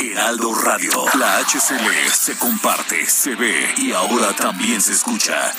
[0.00, 1.04] Heraldo Radio.
[1.18, 5.52] La HCL se comparte, se ve y ahora también se escucha.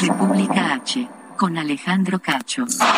[0.00, 2.64] República H, con Alejandro Cacho.
[2.80, 2.92] Ah,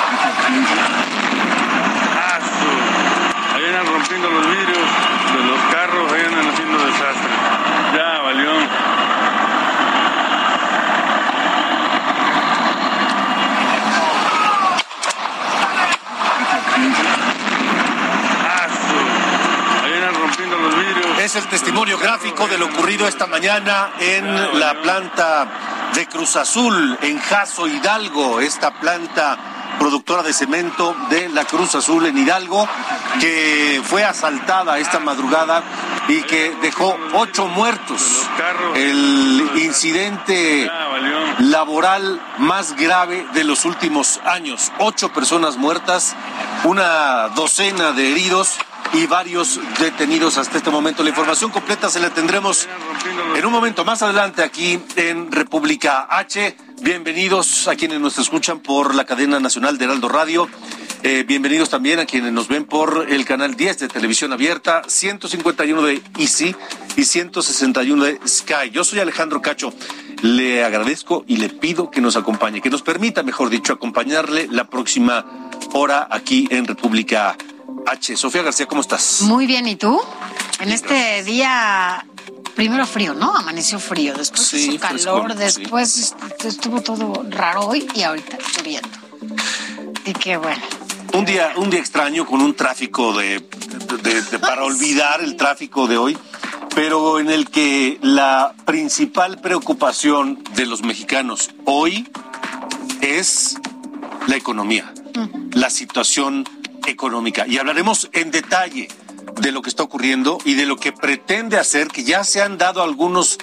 [3.54, 4.88] Ahí andan rompiendo los vidrios
[5.32, 7.30] de los carros, ahí andan haciendo desastre.
[7.96, 8.50] Ya, valió.
[15.50, 16.67] Ah, su- Ahí andan rompiendo los vidrios.
[21.20, 25.46] Es el testimonio gráfico de lo ocurrido esta mañana en la planta
[25.94, 32.06] de Cruz Azul, en Jaso Hidalgo, esta planta productora de cemento de la Cruz Azul
[32.06, 32.68] en Hidalgo,
[33.20, 35.62] que fue asaltada esta madrugada
[36.08, 38.28] y que dejó ocho muertos.
[38.74, 40.70] El incidente
[41.38, 44.72] laboral más grave de los últimos años.
[44.78, 46.16] Ocho personas muertas,
[46.64, 48.58] una docena de heridos
[48.92, 51.02] y varios detenidos hasta este momento.
[51.02, 52.66] La información completa se la tendremos
[53.34, 56.56] en un momento más adelante aquí en República H.
[56.80, 60.48] Bienvenidos a quienes nos escuchan por la cadena nacional de Heraldo Radio.
[61.02, 65.82] Eh, bienvenidos también a quienes nos ven por el canal 10 de televisión abierta, 151
[65.82, 66.54] de Easy
[66.96, 68.70] y 161 de Sky.
[68.72, 69.72] Yo soy Alejandro Cacho.
[70.22, 74.68] Le agradezco y le pido que nos acompañe, que nos permita, mejor dicho, acompañarle la
[74.68, 77.36] próxima hora aquí en República
[77.86, 78.16] H.
[78.16, 79.22] Sofía García, ¿cómo estás?
[79.22, 80.00] Muy bien, ¿y tú?
[80.60, 82.04] En este día,
[82.58, 83.36] primero frío, ¿no?
[83.36, 86.12] Amaneció frío, después Sí, hizo calor, después
[86.44, 88.88] estuvo todo raro hoy y ahorita lloviendo.
[90.04, 90.60] Y qué bueno.
[91.12, 93.38] Un día, un día extraño con un tráfico de,
[94.02, 96.18] de- de- para olvidar el tráfico de hoy,
[96.74, 102.08] pero en el que la principal preocupación de los mexicanos hoy
[103.02, 103.56] es
[104.26, 104.92] la economía,
[105.52, 106.44] la situación
[106.86, 107.46] económica.
[107.46, 108.88] Y hablaremos en detalle
[109.40, 112.58] de lo que está ocurriendo y de lo que pretende hacer, que ya se han
[112.58, 113.38] dado algunos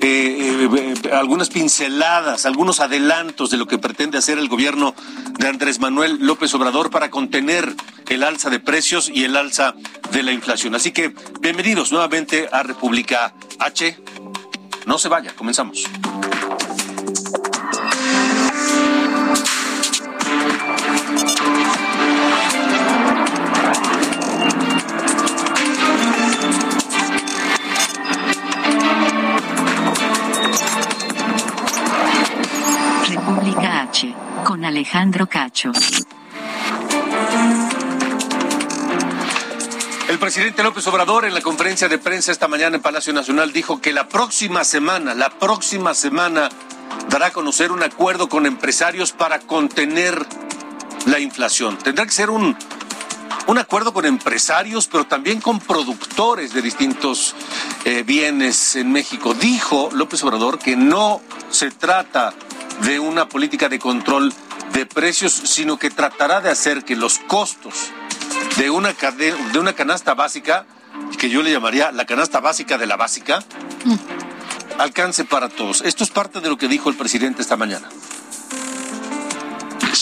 [0.00, 4.94] eh, eh, algunas pinceladas, algunos adelantos de lo que pretende hacer el gobierno
[5.38, 7.74] de Andrés Manuel López Obrador para contener
[8.08, 9.74] el alza de precios y el alza
[10.12, 10.74] de la inflación.
[10.74, 13.96] Así que bienvenidos nuevamente a República H.
[14.86, 15.84] No se vaya, comenzamos.
[33.26, 34.14] República H,
[34.44, 35.72] con Alejandro Cacho.
[40.10, 43.80] El presidente López Obrador en la conferencia de prensa esta mañana en Palacio Nacional dijo
[43.80, 46.50] que la próxima semana, la próxima semana
[47.08, 50.26] dará a conocer un acuerdo con empresarios para contener
[51.06, 51.78] la inflación.
[51.78, 52.54] Tendrá que ser un,
[53.46, 57.34] un acuerdo con empresarios, pero también con productores de distintos
[57.86, 59.32] eh, bienes en México.
[59.32, 62.34] Dijo López Obrador que no se trata
[62.82, 64.32] de una política de control
[64.72, 67.90] de precios, sino que tratará de hacer que los costos
[68.56, 70.66] de una, cade- de una canasta básica,
[71.18, 73.42] que yo le llamaría la canasta básica de la básica,
[74.78, 75.82] alcance para todos.
[75.82, 77.88] Esto es parte de lo que dijo el presidente esta mañana.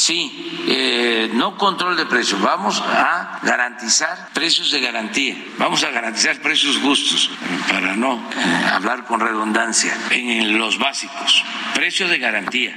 [0.02, 6.40] Sí, eh, no control de precios, vamos a garantizar precios de garantía, vamos a garantizar
[6.42, 7.30] precios justos,
[7.68, 11.44] para no eh, hablar con redundancia, en los básicos,
[11.76, 12.76] precios de garantía,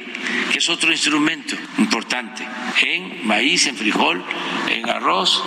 [0.51, 2.48] que es otro instrumento importante,
[2.83, 4.24] en maíz, en frijol,
[4.69, 5.44] en arroz,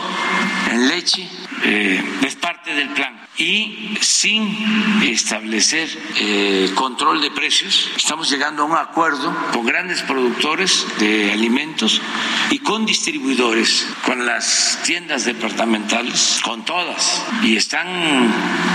[0.73, 1.29] en leche,
[1.65, 3.21] eh, es parte del plan.
[3.37, 10.87] Y sin establecer eh, control de precios, estamos llegando a un acuerdo con grandes productores
[10.99, 12.03] de alimentos
[12.51, 17.87] y con distribuidores, con las tiendas departamentales, con todas, y están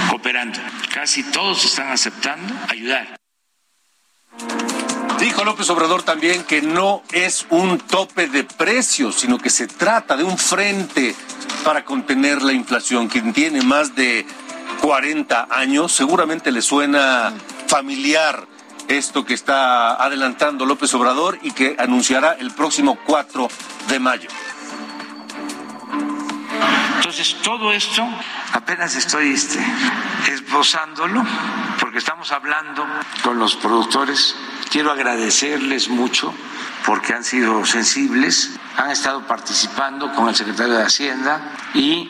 [0.10, 0.60] cooperando.
[0.94, 3.18] Casi todos están aceptando ayudar.
[5.24, 10.18] Dijo López Obrador también que no es un tope de precios, sino que se trata
[10.18, 11.16] de un frente
[11.64, 13.08] para contener la inflación.
[13.08, 14.28] Quien tiene más de
[14.82, 15.94] 40 años.
[15.94, 17.32] Seguramente le suena
[17.68, 18.46] familiar
[18.90, 23.48] esto que está adelantando López Obrador y que anunciará el próximo 4
[23.88, 24.28] de mayo.
[26.98, 28.06] Entonces, todo esto
[28.52, 29.66] apenas estoy este,
[30.34, 31.24] esbozándolo
[31.80, 32.86] porque estamos hablando
[33.24, 34.36] con los productores.
[34.74, 36.34] Quiero agradecerles mucho
[36.84, 42.10] porque han sido sensibles, han estado participando con el secretario de Hacienda y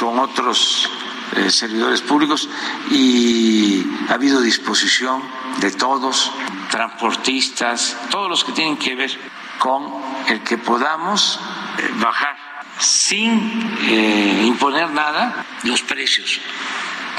[0.00, 0.90] con otros
[1.36, 2.48] eh, servidores públicos
[2.90, 5.22] y ha habido disposición
[5.60, 6.32] de todos,
[6.68, 9.16] transportistas, todos los que tienen que ver
[9.60, 9.86] con
[10.26, 11.38] el que podamos
[11.78, 12.36] eh, bajar
[12.80, 16.40] sin eh, imponer nada los precios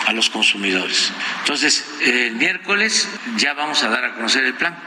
[0.06, 1.12] a los consumidores.
[1.40, 3.08] Entonces, el miércoles
[3.38, 4.78] ya vamos a dar a conocer el plan.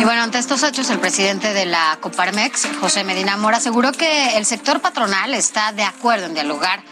[0.00, 4.36] Y bueno, ante estos hechos, el presidente de la Coparmex, José Medina Mora, aseguró que
[4.36, 6.82] el sector patronal está de acuerdo en dialogar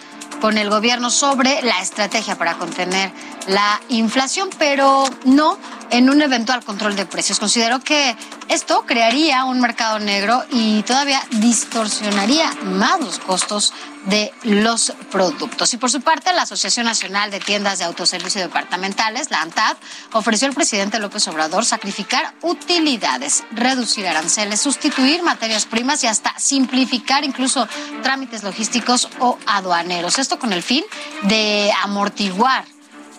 [0.40, 3.10] con el gobierno sobre la estrategia para contener
[3.46, 5.58] la inflación, pero no
[5.94, 7.38] en un eventual control de precios.
[7.38, 8.16] Considero que
[8.48, 13.72] esto crearía un mercado negro y todavía distorsionaría más los costos
[14.06, 15.72] de los productos.
[15.72, 19.76] Y por su parte, la Asociación Nacional de Tiendas de Autoservicio Departamentales, la ANTAD,
[20.12, 27.22] ofreció al presidente López Obrador sacrificar utilidades, reducir aranceles, sustituir materias primas y hasta simplificar
[27.22, 27.68] incluso
[28.02, 30.18] trámites logísticos o aduaneros.
[30.18, 30.84] Esto con el fin
[31.22, 32.73] de amortiguar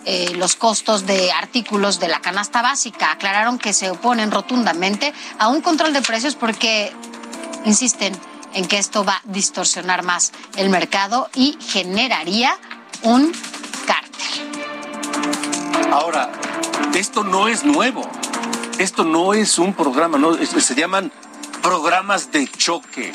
[0.08, 3.10] eh, los costos de artículos de la canasta básica.
[3.10, 6.92] Aclararon que se oponen rotundamente a un control de precios porque
[7.64, 8.16] insisten
[8.54, 12.56] en que esto va a distorsionar más el mercado y generaría
[13.02, 13.32] un
[13.84, 15.90] cártel.
[15.90, 16.30] Ahora,
[16.94, 18.08] esto no es nuevo.
[18.78, 21.10] Esto no es un programa, no, se llaman
[21.62, 23.12] programas de choque.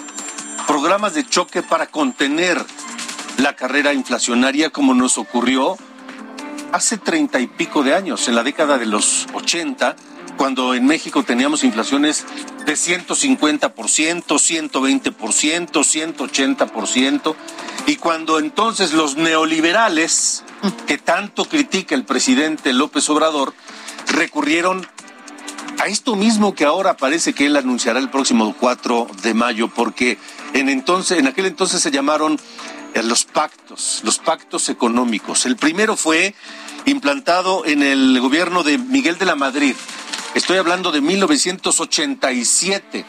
[0.68, 2.62] Programas de choque para contener
[3.38, 5.78] la carrera inflacionaria como nos ocurrió
[6.72, 9.96] hace treinta y pico de años, en la década de los ochenta,
[10.38, 12.26] cuando en México teníamos inflaciones
[12.66, 13.72] de 150%,
[14.26, 15.14] 120%,
[15.72, 17.36] 180%,
[17.88, 20.44] y cuando entonces los neoliberales,
[20.88, 23.54] que tanto critica el presidente López Obrador,
[24.08, 24.88] recurrieron
[25.80, 30.18] a esto mismo que ahora parece que él anunciará el próximo 4 de mayo, porque
[30.54, 32.40] en, entonces, en aquel entonces se llamaron
[32.94, 35.46] eh, los pactos, los pactos económicos.
[35.46, 36.36] El primero fue
[36.86, 39.76] implantado en el gobierno de Miguel de la Madrid.
[40.36, 43.06] Estoy hablando de 1987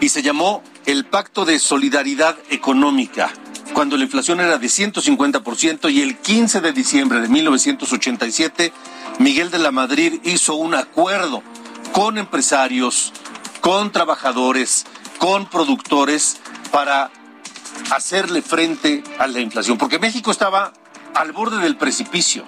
[0.00, 3.30] y se llamó el Pacto de Solidaridad Económica,
[3.74, 8.72] cuando la inflación era de 150% y el 15 de diciembre de 1987
[9.18, 11.42] Miguel de la Madrid hizo un acuerdo
[11.92, 13.12] con empresarios,
[13.60, 14.86] con trabajadores,
[15.18, 16.38] con productores
[16.70, 17.10] para
[17.90, 20.72] hacerle frente a la inflación, porque México estaba
[21.18, 22.46] al borde del precipicio.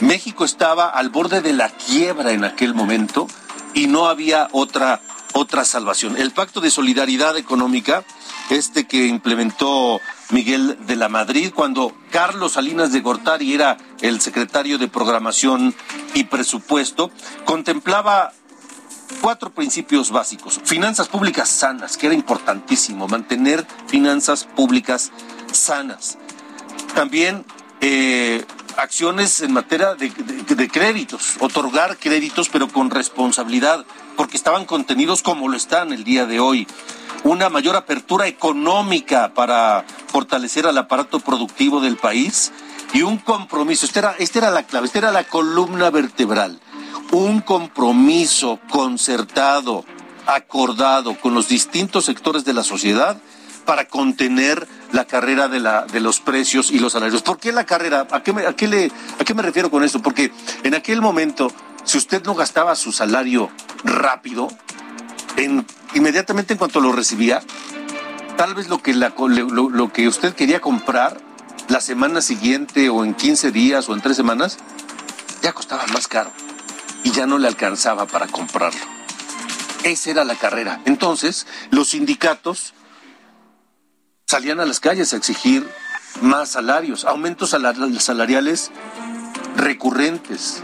[0.00, 3.28] México estaba al borde de la quiebra en aquel momento
[3.74, 5.00] y no había otra
[5.34, 6.16] otra salvación.
[6.18, 8.04] El Pacto de Solidaridad Económica,
[8.50, 10.00] este que implementó
[10.30, 15.72] Miguel de la Madrid cuando Carlos Salinas de Gortari era el secretario de Programación
[16.12, 17.12] y Presupuesto,
[17.44, 18.32] contemplaba
[19.20, 20.60] cuatro principios básicos.
[20.64, 25.12] Finanzas públicas sanas, que era importantísimo, mantener finanzas públicas
[25.52, 26.18] sanas.
[26.94, 27.46] También
[27.84, 28.44] eh,
[28.76, 33.84] acciones en materia de, créditos, otorgar créditos pero con responsabilidad,
[34.16, 36.68] porque estaban contenidos como lo están el día de hoy.
[37.24, 42.52] Una mayor apertura económica para fortalecer al aparato productivo del país
[42.92, 43.84] y un compromiso.
[43.84, 46.60] Esta era, esta era la clave, esta era la columna vertebral.
[47.10, 49.84] Un compromiso concertado,
[50.26, 53.20] acordado con los distintos sectores de la sociedad
[53.64, 57.22] para contener la carrera de, la, de los precios y los salarios.
[57.22, 58.06] ¿Por qué la carrera?
[58.10, 60.00] ¿A qué, me, a, qué le, ¿A qué me refiero con esto?
[60.00, 60.32] Porque
[60.62, 61.50] en aquel momento,
[61.84, 63.50] si usted no gastaba su salario
[63.84, 64.48] rápido,
[65.36, 67.42] en, inmediatamente en cuanto lo recibía,
[68.36, 71.18] tal vez lo que, lo, lo que usted quería comprar
[71.68, 74.58] la semana siguiente o en 15 días o en tres semanas,
[75.42, 76.30] ya costaba más caro
[77.02, 78.80] y ya no le alcanzaba para comprarlo.
[79.84, 80.80] Esa era la carrera.
[80.84, 82.74] Entonces, los sindicatos
[84.32, 85.68] salían a las calles a exigir
[86.22, 88.70] más salarios, aumentos salariales
[89.58, 90.62] recurrentes,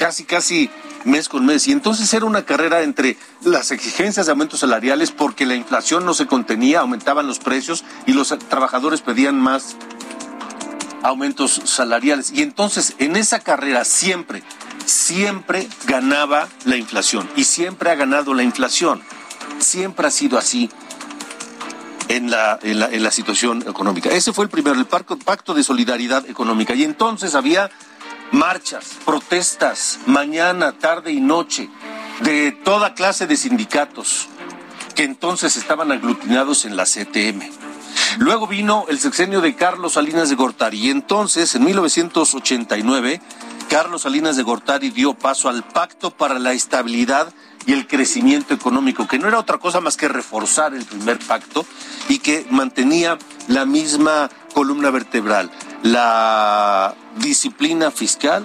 [0.00, 0.68] casi, casi
[1.04, 1.68] mes con mes.
[1.68, 6.12] Y entonces era una carrera entre las exigencias de aumentos salariales porque la inflación no
[6.12, 9.76] se contenía, aumentaban los precios y los trabajadores pedían más
[11.04, 12.32] aumentos salariales.
[12.32, 14.42] Y entonces en esa carrera siempre,
[14.86, 19.00] siempre ganaba la inflación y siempre ha ganado la inflación.
[19.60, 20.68] Siempre ha sido así
[22.08, 24.10] en la, en la, situación económica.
[24.10, 26.74] Ese fue el primero, el pacto de solidaridad económica.
[26.74, 27.70] Y entonces había
[28.32, 31.68] marchas, protestas, mañana, tarde y noche,
[32.20, 34.28] de toda clase de sindicatos
[34.94, 37.52] que entonces estaban aglutinados en la CTM.
[38.18, 43.20] Luego vino el sexenio de Carlos Salinas de Gortari y entonces, en 1989,
[43.68, 47.32] Carlos Salinas de Gortari dio paso al Pacto para la Estabilidad
[47.66, 51.66] y el Crecimiento Económico, que no era otra cosa más que reforzar el primer pacto
[52.08, 55.50] y que mantenía la misma columna vertebral,
[55.82, 58.44] la disciplina fiscal,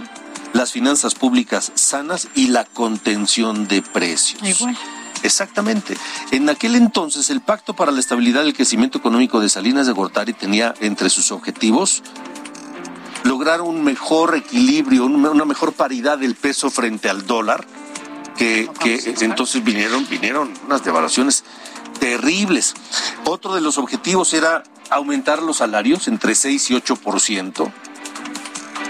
[0.54, 4.42] las finanzas públicas sanas y la contención de precios.
[4.44, 4.78] Igual.
[5.24, 5.96] Exactamente.
[6.32, 9.94] En aquel entonces, el Pacto para la Estabilidad y el Crecimiento Económico de Salinas de
[9.94, 12.04] Gortari tenía entre sus objetivos
[13.24, 17.66] lograr un mejor equilibrio, una mejor paridad del peso frente al dólar,
[18.38, 21.44] que, que entonces vinieron, vinieron unas devaluaciones
[22.00, 22.74] terribles.
[23.26, 27.72] Otro de los objetivos era aumentar los salarios entre 6 y 8%,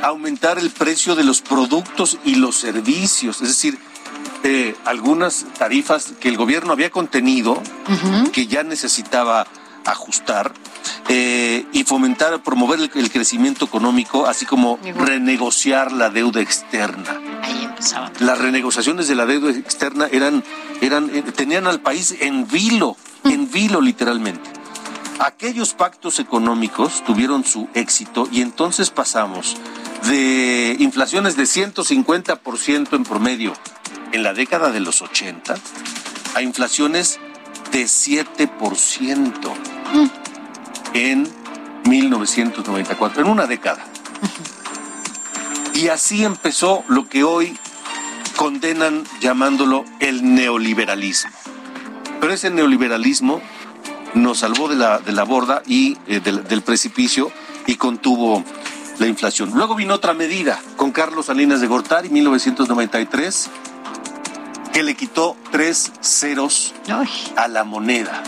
[0.01, 3.79] aumentar el precio de los productos y los servicios, es decir,
[4.43, 7.61] eh, algunas tarifas que el gobierno había contenido,
[8.33, 9.47] que ya necesitaba
[9.85, 10.53] ajustar,
[11.09, 17.19] eh, y fomentar, promover el, crecimiento económico, así como renegociar la deuda externa.
[17.41, 18.11] Ahí empezaba.
[18.19, 20.43] Las renegociaciones de la deuda externa eran,
[20.81, 24.49] eran, eh, tenían al país en vilo, en vilo literalmente.
[25.19, 29.57] Aquellos pactos económicos tuvieron su éxito y entonces pasamos
[30.07, 33.53] de inflaciones de 150% en promedio
[34.11, 35.55] en la década de los 80
[36.35, 37.19] a inflaciones
[37.71, 39.72] de 7%
[40.93, 41.27] en
[41.85, 43.85] 1994, en una década.
[45.73, 47.57] Y así empezó lo que hoy
[48.35, 51.31] condenan llamándolo el neoliberalismo.
[52.19, 53.41] Pero ese neoliberalismo
[54.13, 57.31] nos salvó de la, de la borda y eh, del, del precipicio
[57.65, 58.43] y contuvo
[58.99, 59.51] la inflación.
[59.53, 63.49] Luego vino otra medida con Carlos Salinas de Gortari, 1993,
[64.71, 66.73] que le quitó tres ceros
[67.35, 68.23] a la moneda.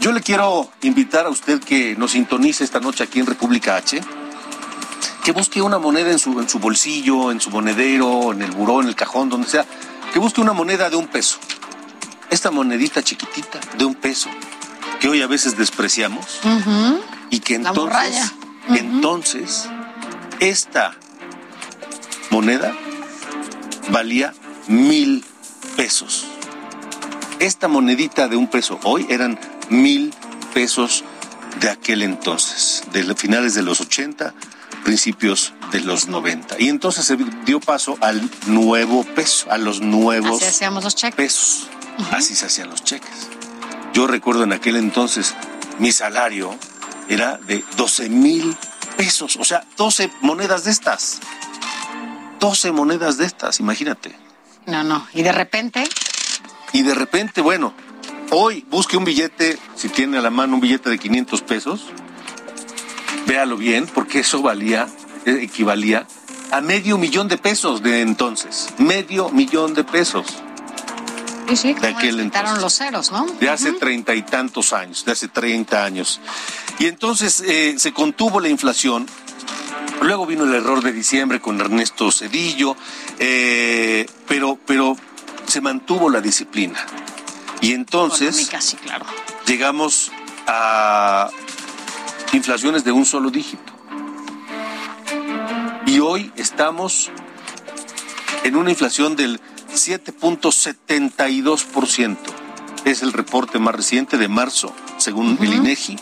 [0.00, 4.00] Yo le quiero invitar a usted que nos sintonice esta noche aquí en República H,
[5.22, 8.80] que busque una moneda en su, en su bolsillo, en su monedero, en el buró,
[8.80, 9.66] en el cajón, donde sea,
[10.10, 11.38] que busque una moneda de un peso.
[12.30, 14.30] Esta monedita chiquitita de un peso,
[15.00, 16.40] que hoy a veces despreciamos,
[17.28, 18.32] y que entonces,
[18.68, 19.68] entonces,
[20.38, 20.94] esta
[22.30, 22.72] moneda
[23.90, 24.32] valía
[24.66, 25.26] mil
[25.76, 26.26] pesos.
[27.38, 29.38] Esta monedita de un peso hoy eran
[29.70, 30.14] mil
[30.52, 31.04] pesos
[31.60, 34.34] de aquel entonces, de finales de los 80,
[34.84, 36.56] principios de los 90.
[36.58, 41.16] Y entonces se dio paso al nuevo peso, a los nuevos Así hacíamos los cheques.
[41.16, 41.68] pesos.
[42.12, 43.28] Así se hacían los cheques.
[43.92, 45.34] Yo recuerdo en aquel entonces
[45.78, 46.56] mi salario
[47.08, 48.56] era de 12 mil
[48.96, 51.20] pesos, o sea, 12 monedas de estas.
[52.38, 54.16] 12 monedas de estas, imagínate.
[54.66, 55.06] No, no.
[55.12, 55.84] Y de repente,
[56.72, 57.74] Y de repente, bueno,
[58.30, 61.86] hoy busque un billete, si tiene a la mano un billete de 500 pesos,
[63.26, 64.88] véalo bien, porque eso valía,
[65.26, 66.06] eh, equivalía
[66.50, 68.68] a medio millón de pesos de entonces.
[68.78, 70.26] Medio millón de pesos
[71.48, 72.60] sí, sí, de aquel entonces.
[72.60, 73.26] los ceros, ¿no?
[73.26, 76.20] de hace treinta y tantos años, de hace 30 años.
[76.78, 79.06] Y entonces eh, se contuvo la inflación.
[80.02, 82.76] Luego vino el error de diciembre con Ernesto Cedillo,
[83.18, 84.96] eh, pero, pero
[85.46, 86.78] se mantuvo la disciplina.
[87.60, 89.04] Y entonces Económica, sí, claro.
[89.46, 90.12] llegamos
[90.46, 91.30] a
[92.32, 93.72] inflaciones de un solo dígito.
[95.86, 97.10] Y hoy estamos
[98.44, 99.40] en una inflación del
[99.74, 102.16] 7.72%.
[102.84, 105.96] Es el reporte más reciente de marzo, según el INEGI,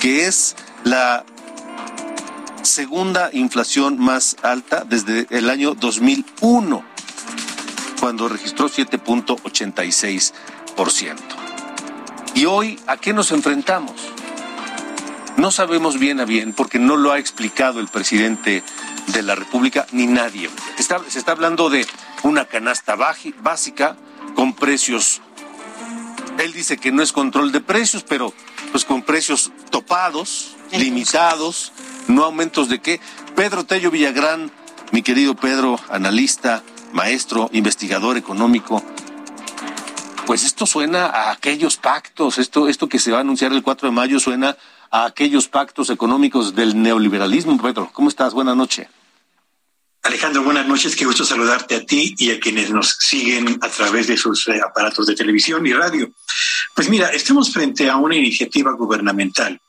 [0.00, 1.24] que es la
[2.62, 6.84] segunda inflación más alta desde el año 2001,
[7.98, 10.32] cuando registró 7.86%.
[12.34, 13.94] Y hoy, ¿a qué nos enfrentamos?
[15.36, 18.62] No sabemos bien a bien, porque no lo ha explicado el presidente
[19.08, 20.48] de la República ni nadie.
[20.78, 21.86] Está- se está hablando de
[22.22, 23.96] una canasta baji- básica
[24.34, 25.20] con precios.
[26.38, 28.32] Él dice que no es control de precios, pero
[28.72, 31.72] pues con precios topados, limitados,
[32.08, 33.00] no aumentos de qué.
[33.34, 34.50] Pedro Tello Villagrán,
[34.92, 38.82] mi querido Pedro, analista, maestro, investigador económico,
[40.30, 43.88] pues esto suena a aquellos pactos, esto, esto que se va a anunciar el 4
[43.88, 44.56] de mayo suena
[44.88, 47.60] a aquellos pactos económicos del neoliberalismo.
[47.60, 48.32] Pedro, ¿cómo estás?
[48.32, 48.86] Buenas noches.
[50.04, 50.94] Alejandro, buenas noches.
[50.94, 54.60] Qué gusto saludarte a ti y a quienes nos siguen a través de sus eh,
[54.64, 56.08] aparatos de televisión y radio.
[56.76, 59.60] Pues mira, estamos frente a una iniciativa gubernamental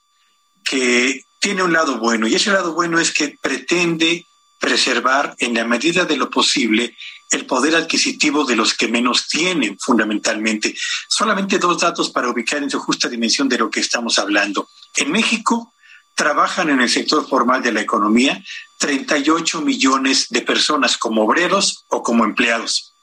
[0.63, 4.27] que tiene un lado bueno y ese lado bueno es que pretende
[4.61, 6.95] preservar en la medida de lo posible
[7.31, 10.75] el poder adquisitivo de los que menos tienen, fundamentalmente.
[11.09, 14.69] Solamente dos datos para ubicar en su justa dimensión de lo que estamos hablando.
[14.95, 15.73] En México
[16.13, 18.41] trabajan en el sector formal de la economía
[18.77, 22.93] 38 millones de personas como obreros o como empleados.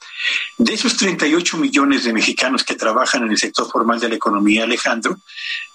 [0.57, 4.63] De esos 38 millones de mexicanos que trabajan en el sector formal de la economía,
[4.63, 5.17] Alejandro,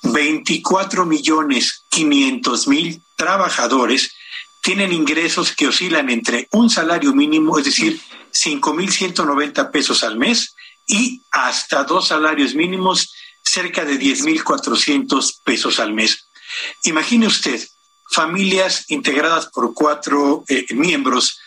[0.02, 4.14] 24 millones 500 mil trabajadores
[4.64, 8.00] tienen ingresos que oscilan entre un salario mínimo, es decir,
[8.32, 10.56] 5.190 pesos al mes,
[10.86, 16.28] y hasta dos salarios mínimos, cerca de 10.400 pesos al mes.
[16.84, 17.60] Imagine usted
[18.10, 21.38] familias integradas por cuatro eh, miembros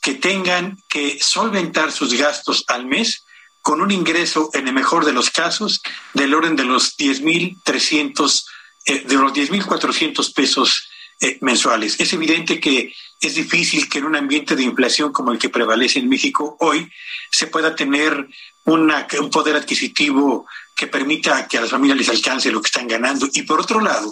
[0.00, 3.24] que tengan que solventar sus gastos al mes
[3.62, 5.82] con un ingreso, en el mejor de los casos,
[6.14, 8.44] del orden de los 10.300,
[8.86, 10.89] eh, de los 10.400 pesos
[11.20, 11.96] eh, mensuales.
[11.98, 15.98] Es evidente que es difícil que en un ambiente de inflación como el que prevalece
[15.98, 16.90] en México hoy
[17.30, 18.26] se pueda tener
[18.64, 22.88] una, un poder adquisitivo que permita que a las familias les alcance lo que están
[22.88, 23.28] ganando.
[23.34, 24.10] Y por otro lado,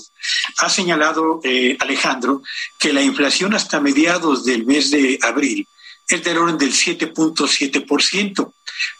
[0.59, 2.43] ha señalado eh, Alejandro
[2.79, 5.67] que la inflación hasta mediados del mes de abril
[6.07, 8.53] es del orden del 7.7%.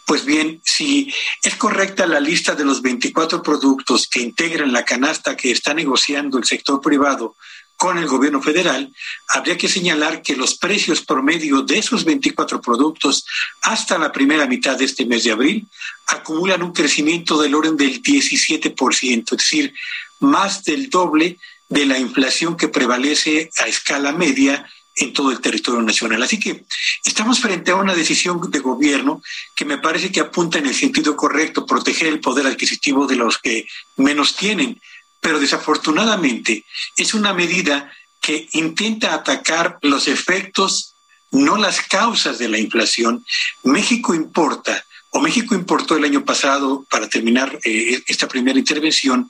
[0.05, 1.13] Pues bien, si
[1.43, 6.37] es correcta la lista de los 24 productos que integran la canasta que está negociando
[6.37, 7.35] el sector privado
[7.79, 8.93] con el gobierno federal,
[9.29, 13.25] habría que señalar que los precios promedio de esos 24 productos
[13.61, 15.65] hasta la primera mitad de este mes de abril
[16.07, 19.73] acumulan un crecimiento del orden del 17%, es decir,
[20.19, 25.81] más del doble de la inflación que prevalece a escala media en todo el territorio
[25.81, 26.21] nacional.
[26.21, 26.65] Así que
[27.05, 29.21] estamos frente a una decisión de gobierno
[29.55, 33.37] que me parece que apunta en el sentido correcto, proteger el poder adquisitivo de los
[33.37, 34.81] que menos tienen,
[35.21, 40.95] pero desafortunadamente es una medida que intenta atacar los efectos,
[41.31, 43.25] no las causas de la inflación.
[43.63, 49.29] México importa, o México importó el año pasado, para terminar eh, esta primera intervención,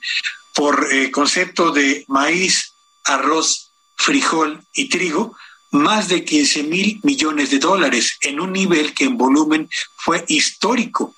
[0.54, 2.72] por eh, concepto de maíz,
[3.04, 5.36] arroz, frijol y trigo,
[5.70, 11.14] más de 15 mil millones de dólares en un nivel que en volumen fue histórico.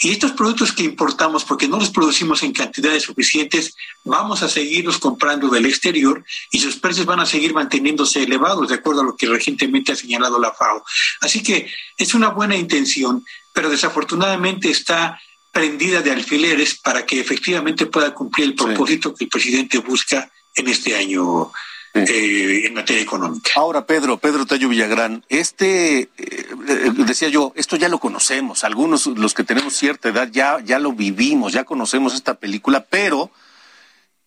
[0.00, 4.98] Y estos productos que importamos, porque no los producimos en cantidades suficientes, vamos a seguirlos
[4.98, 9.16] comprando del exterior y sus precios van a seguir manteniéndose elevados, de acuerdo a lo
[9.16, 10.84] que recientemente ha señalado la FAO.
[11.20, 15.20] Así que es una buena intención, pero desafortunadamente está
[15.52, 20.68] prendida de alfileres para que efectivamente pueda cumplir el propósito que el presidente busca en
[20.68, 21.52] este año
[21.96, 23.52] eh, en materia económica.
[23.54, 29.06] Ahora, Pedro, Pedro Tallo Villagrán, este, eh, eh, decía yo, esto ya lo conocemos, algunos,
[29.06, 33.30] los que tenemos cierta edad, ya, ya lo vivimos, ya conocemos esta película, pero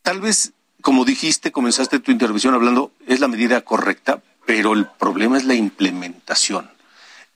[0.01, 5.37] tal vez, como dijiste, comenzaste tu intervención hablando, es la medida correcta, pero el problema
[5.37, 6.71] es la implementación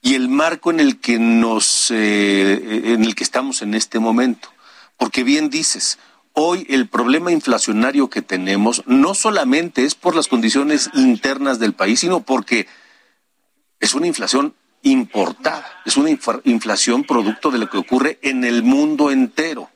[0.02, 4.50] y el marco en el que nos, en el que estamos en este momento.
[4.96, 6.00] Porque bien dices,
[6.34, 12.00] Hoy el problema inflacionario que tenemos no solamente es por las condiciones internas del país,
[12.00, 12.68] sino porque
[13.80, 19.12] es una inflación importada, es una inflación producto de lo que ocurre en el mundo
[19.12, 19.70] entero.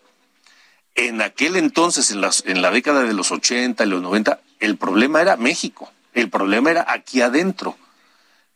[0.95, 5.35] En aquel entonces, en, la década de los 80 y los 90, el problema era
[5.35, 7.77] México, el problema era aquí adentro.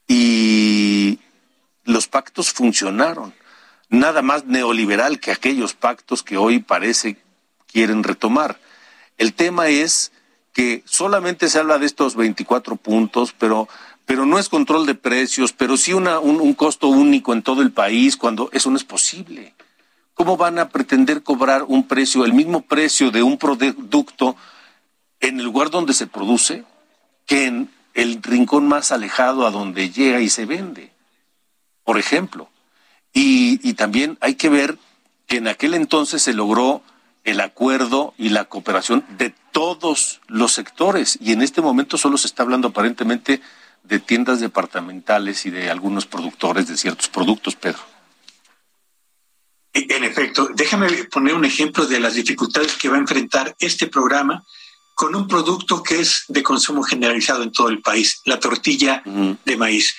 [0.07, 1.19] Y
[1.83, 3.33] los pactos funcionaron.
[3.89, 7.17] Nada más neoliberal que aquellos pactos que hoy parece
[7.71, 8.59] quieren retomar.
[9.17, 10.11] El tema es
[10.53, 13.67] que solamente se habla de estos 24 puntos, pero,
[14.05, 17.61] pero no es control de precios, pero sí una, un, un costo único en todo
[17.61, 19.53] el país, cuando eso no es posible.
[20.13, 24.35] ¿Cómo van a pretender cobrar un precio, el mismo precio de un producto
[25.19, 26.65] en el lugar donde se produce
[27.25, 30.91] que en el rincón más alejado a donde llega y se vende?
[31.83, 32.49] Por ejemplo.
[33.13, 34.77] Y, y también hay que ver
[35.25, 36.83] que en aquel entonces se logró
[37.29, 41.17] el acuerdo y la cooperación de todos los sectores.
[41.21, 43.41] Y en este momento solo se está hablando aparentemente
[43.83, 47.79] de tiendas departamentales y de algunos productores de ciertos productos, Pedro.
[49.73, 54.43] En efecto, déjame poner un ejemplo de las dificultades que va a enfrentar este programa
[54.95, 59.57] con un producto que es de consumo generalizado en todo el país, la tortilla de
[59.57, 59.95] maíz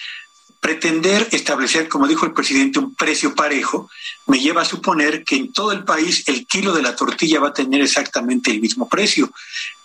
[0.61, 3.91] pretender establecer, como dijo el presidente, un precio parejo,
[4.27, 7.49] me lleva a suponer que en todo el país el kilo de la tortilla va
[7.49, 9.33] a tener exactamente el mismo precio.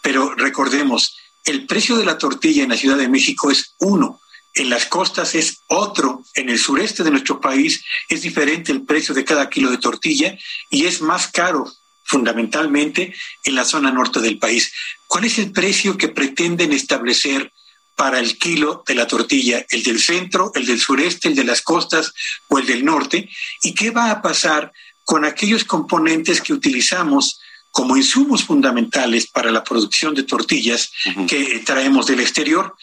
[0.01, 4.19] Pero recordemos, el precio de la tortilla en la Ciudad de México es uno,
[4.55, 9.13] en las costas es otro, en el sureste de nuestro país es diferente el precio
[9.13, 10.38] de cada kilo de tortilla
[10.69, 11.69] y es más caro
[12.03, 14.71] fundamentalmente en la zona norte del país.
[15.07, 17.51] ¿Cuál es el precio que pretenden establecer
[17.95, 19.65] para el kilo de la tortilla?
[19.69, 22.13] ¿El del centro, el del sureste, el de las costas
[22.47, 23.29] o el del norte?
[23.62, 24.71] ¿Y qué va a pasar
[25.03, 27.39] con aquellos componentes que utilizamos
[27.71, 30.91] como insumos fundamentales para la producción de tortillas
[31.27, 32.75] que traemos del exterior?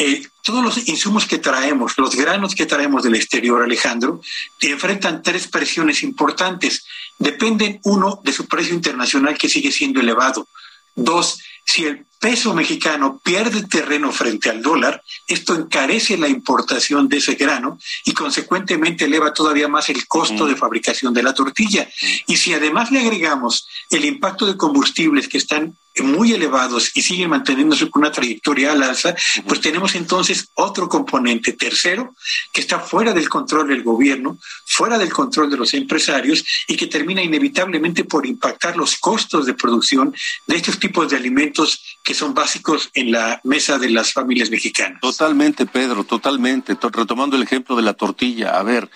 [0.00, 4.20] Eh, todos los insumos que traemos, los granos que traemos del exterior, Alejandro,
[4.60, 6.84] enfrentan tres presiones importantes.
[7.18, 10.46] Dependen, uno, de su precio internacional que sigue siendo elevado.
[10.94, 17.18] Dos, si el peso mexicano pierde terreno frente al dólar, esto encarece la importación de
[17.18, 21.86] ese grano y consecuentemente eleva todavía más el costo de fabricación de la tortilla.
[22.26, 27.30] Y si además le agregamos el impacto de combustibles que están muy elevados y siguen
[27.30, 29.14] manteniéndose con una trayectoria al alza,
[29.46, 31.52] pues tenemos entonces otro componente.
[31.52, 32.14] Tercero
[32.52, 36.86] que está fuera del control del gobierno, fuera del control de los empresarios y que
[36.86, 40.14] termina inevitablemente por impactar los costos de producción
[40.46, 41.57] de estos tipos de alimentos
[42.04, 45.00] que son básicos en la mesa de las familias mexicanas.
[45.00, 46.76] Totalmente, Pedro, totalmente.
[46.80, 48.90] Retomando el ejemplo de la tortilla, a ver,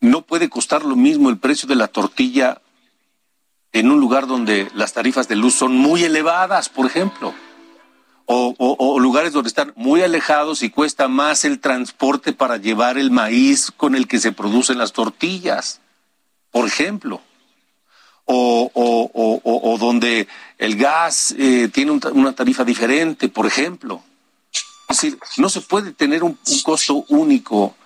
[0.00, 2.60] no puede costar lo mismo el precio de la tortilla
[3.72, 7.34] en un lugar donde las tarifas de luz son muy elevadas, por ejemplo,
[8.30, 13.70] o, lugares donde están muy alejados y cuesta más el transporte para llevar el maíz
[13.70, 15.80] con el que se producen las tortillas,
[16.50, 17.22] por ejemplo,
[18.26, 20.28] o, donde
[20.58, 24.02] el gas eh, tiene una tarifa diferente, por ejemplo.
[24.88, 27.76] Es decir, no se puede tener un, costo único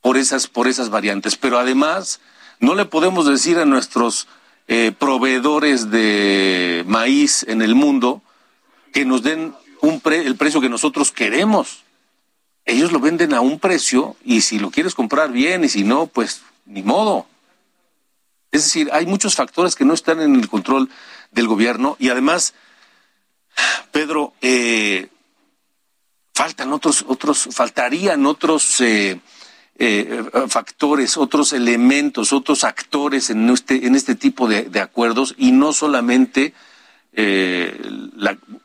[0.00, 2.20] por esas, por esas variantes, pero además
[2.60, 4.28] no le podemos decir a nuestros
[4.68, 8.22] eh, proveedores de maíz en el mundo
[8.92, 11.84] que nos den el precio que nosotros queremos.
[12.64, 16.06] Ellos lo venden a un precio y si lo quieres comprar bien y si no,
[16.06, 17.26] pues ni modo.
[18.50, 20.90] Es decir, hay muchos factores que no están en el control
[21.30, 22.54] del gobierno y además,
[23.92, 25.08] Pedro, eh,
[26.34, 29.20] faltan otros, otros, faltarían otros eh,
[29.78, 35.72] eh, factores, otros elementos, otros actores en este, en este tipo de, acuerdos y no
[35.72, 36.54] solamente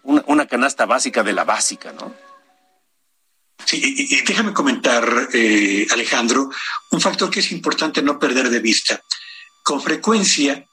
[0.04, 2.13] una, canasta básica de la básica, ¿no?
[3.65, 5.30] Sí, y, déjame comentar,
[5.91, 6.49] Alejandro,
[6.91, 9.02] un factor que es importante no perder de vista.
[9.63, 10.67] Con frecuencia,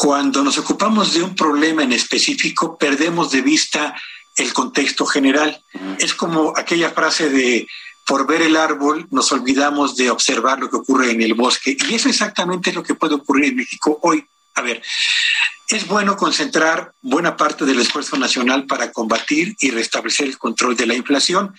[0.00, 3.94] cuando nos ocupamos de un problema en específico, perdemos de vista
[4.34, 5.62] el contexto general.
[5.98, 7.68] Es como aquella frase de
[8.06, 11.76] por ver el árbol nos olvidamos de observar lo que ocurre en el bosque.
[11.86, 14.24] Y eso exactamente es lo que puede ocurrir en México hoy.
[14.54, 14.82] A ver,
[15.68, 20.86] es bueno concentrar buena parte del esfuerzo nacional para combatir y restablecer el control de
[20.86, 21.54] la inflación,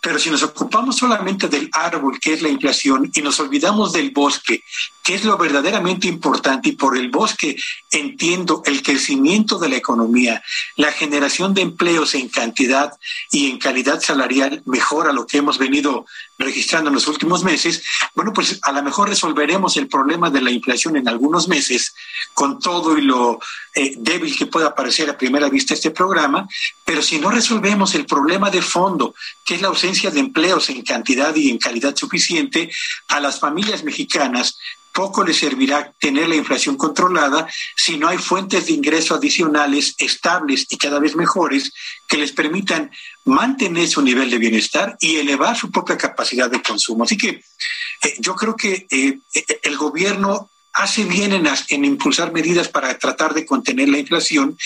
[0.00, 4.10] pero si nos ocupamos solamente del árbol, que es la inflación, y nos olvidamos del
[4.10, 4.64] bosque,
[5.02, 7.56] que es lo verdaderamente importante, y por el bosque
[7.90, 10.42] entiendo el crecimiento de la economía,
[10.76, 12.92] la generación de empleos en cantidad
[13.30, 16.06] y en calidad salarial mejor a lo que hemos venido
[16.38, 17.82] registrando en los últimos meses,
[18.14, 21.94] bueno, pues a lo mejor resolveremos el problema de la inflación en algunos meses
[22.32, 23.38] con todo y lo
[23.74, 26.48] eh, débil que pueda parecer a primera vista este programa,
[26.84, 30.82] pero si no resolvemos el problema de fondo, que es la ausencia de empleos en
[30.82, 32.70] cantidad y en calidad suficiente,
[33.08, 34.56] a las familias mexicanas
[34.92, 40.66] poco les servirá tener la inflación controlada si no hay fuentes de ingreso adicionales estables
[40.68, 41.72] y cada vez mejores
[42.08, 42.90] que les permitan
[43.24, 47.04] mantener su nivel de bienestar y elevar su propia capacidad de consumo.
[47.04, 52.32] Así que eh, yo creo que eh, eh, el gobierno hace bien en, en, impulsar
[52.32, 54.56] medidas para tratar de contener la inflación,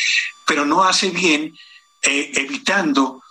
[0.47, 1.57] pero no hace bien
[2.07, 3.24] evitando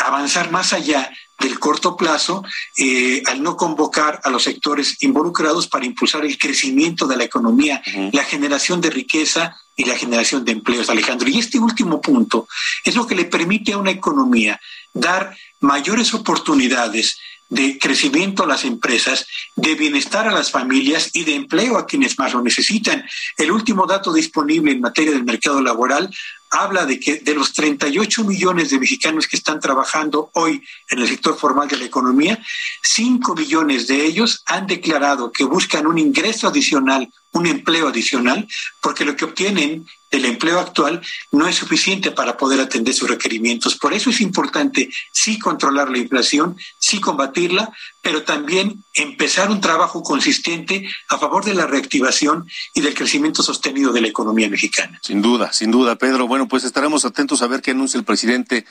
[0.00, 2.44] avanzar más allá del corto plazo
[2.76, 7.82] eh, al no convocar a los sectores involucrados para impulsar el crecimiento de la economía,
[8.12, 11.28] la generación de riqueza y la generación de empleos, Alejandro.
[11.28, 12.46] Y este último punto
[12.84, 14.60] es lo que le permite a una economía
[14.92, 17.18] dar mayores oportunidades
[17.48, 22.16] de crecimiento a las empresas, de bienestar a las familias y de empleo a quienes
[22.18, 23.04] más lo necesitan.
[23.36, 26.14] El último dato disponible en materia del mercado laboral
[26.50, 31.08] habla de que de los 38 millones de mexicanos que están trabajando hoy en el
[31.08, 32.42] sector formal de la economía,
[32.82, 38.48] 5 millones de ellos han declarado que buscan un ingreso adicional, un empleo adicional,
[38.80, 43.76] porque lo que obtienen del empleo actual no es suficiente para poder atender sus requerimientos.
[43.76, 50.02] Por eso es importante sí controlar la inflación, sí combatirla, pero también empezar un trabajo
[50.02, 54.98] consistente a favor de la reactivación y del crecimiento sostenido de la economía mexicana.
[55.02, 56.26] Sin duda, sin duda, Pedro.
[56.26, 58.64] Bueno, pues estaremos atentos a ver qué anuncia el presidente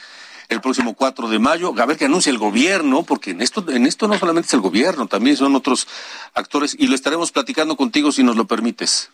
[0.50, 1.74] el próximo 4 de mayo.
[1.78, 4.62] A ver qué anuncia el gobierno, porque en esto, en esto no solamente es el
[4.62, 5.88] gobierno, también son otros
[6.34, 9.12] actores y lo estaremos platicando contigo si nos lo permites.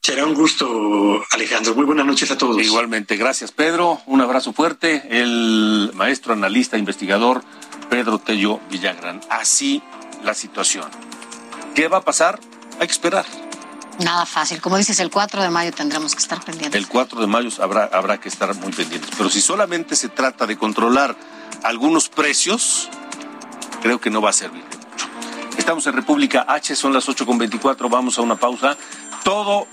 [0.00, 1.74] Será un gusto, Alejandro.
[1.74, 2.62] Muy buenas noches a todos.
[2.62, 4.00] Igualmente, gracias Pedro.
[4.06, 5.02] Un abrazo fuerte.
[5.10, 7.42] El maestro analista, investigador
[7.88, 9.20] Pedro Tello Villagrán.
[9.30, 9.82] Así
[10.22, 10.86] la situación.
[11.74, 12.40] ¿Qué va a pasar?
[12.80, 13.24] Hay que esperar.
[14.00, 14.60] Nada fácil.
[14.60, 16.80] Como dices, el 4 de mayo tendremos que estar pendientes.
[16.80, 19.10] El 4 de mayo habrá, habrá que estar muy pendientes.
[19.16, 21.16] Pero si solamente se trata de controlar
[21.64, 22.88] algunos precios,
[23.82, 25.06] creo que no va a servir de mucho.
[25.56, 28.76] Estamos en República H, son las 8.24, vamos a una pausa.
[29.24, 29.66] Todo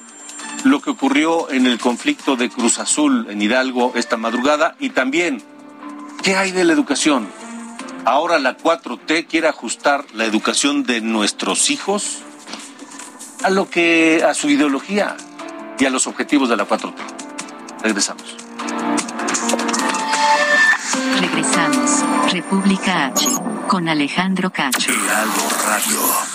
[0.63, 5.43] lo que ocurrió en el conflicto de Cruz Azul en Hidalgo esta madrugada y también,
[6.23, 7.29] ¿qué hay de la educación?
[8.05, 12.19] Ahora la 4T quiere ajustar la educación de nuestros hijos
[13.43, 15.17] a lo que a su ideología
[15.79, 16.93] y a los objetivos de la 4T.
[17.81, 18.37] Regresamos.
[21.19, 22.03] Regresamos.
[22.31, 23.27] República H
[23.67, 24.91] con Alejandro Cacho.
[24.91, 26.34] Heraldo Radio.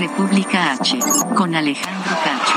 [0.00, 0.98] República H
[1.36, 2.54] con Alejandro Cacho.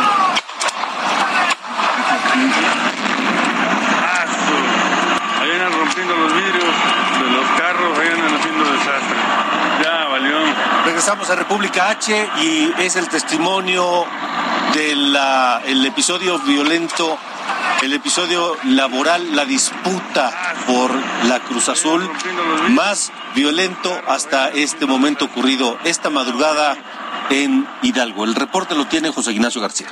[4.01, 4.25] Ah,
[5.41, 6.73] Ahí andan rompiendo los vidrios
[7.19, 9.17] de los carros, ahí andan haciendo desastre.
[9.83, 10.37] Ya valió.
[10.85, 14.05] Regresamos a República H y es el testimonio
[14.73, 15.13] del
[15.65, 17.17] el episodio violento,
[17.81, 20.31] el episodio laboral, la disputa
[20.65, 20.91] por
[21.27, 22.09] la Cruz Azul
[22.69, 26.77] más violento hasta este momento ocurrido esta madrugada
[27.29, 28.25] en Hidalgo.
[28.25, 29.87] El reporte lo tiene José Ignacio García.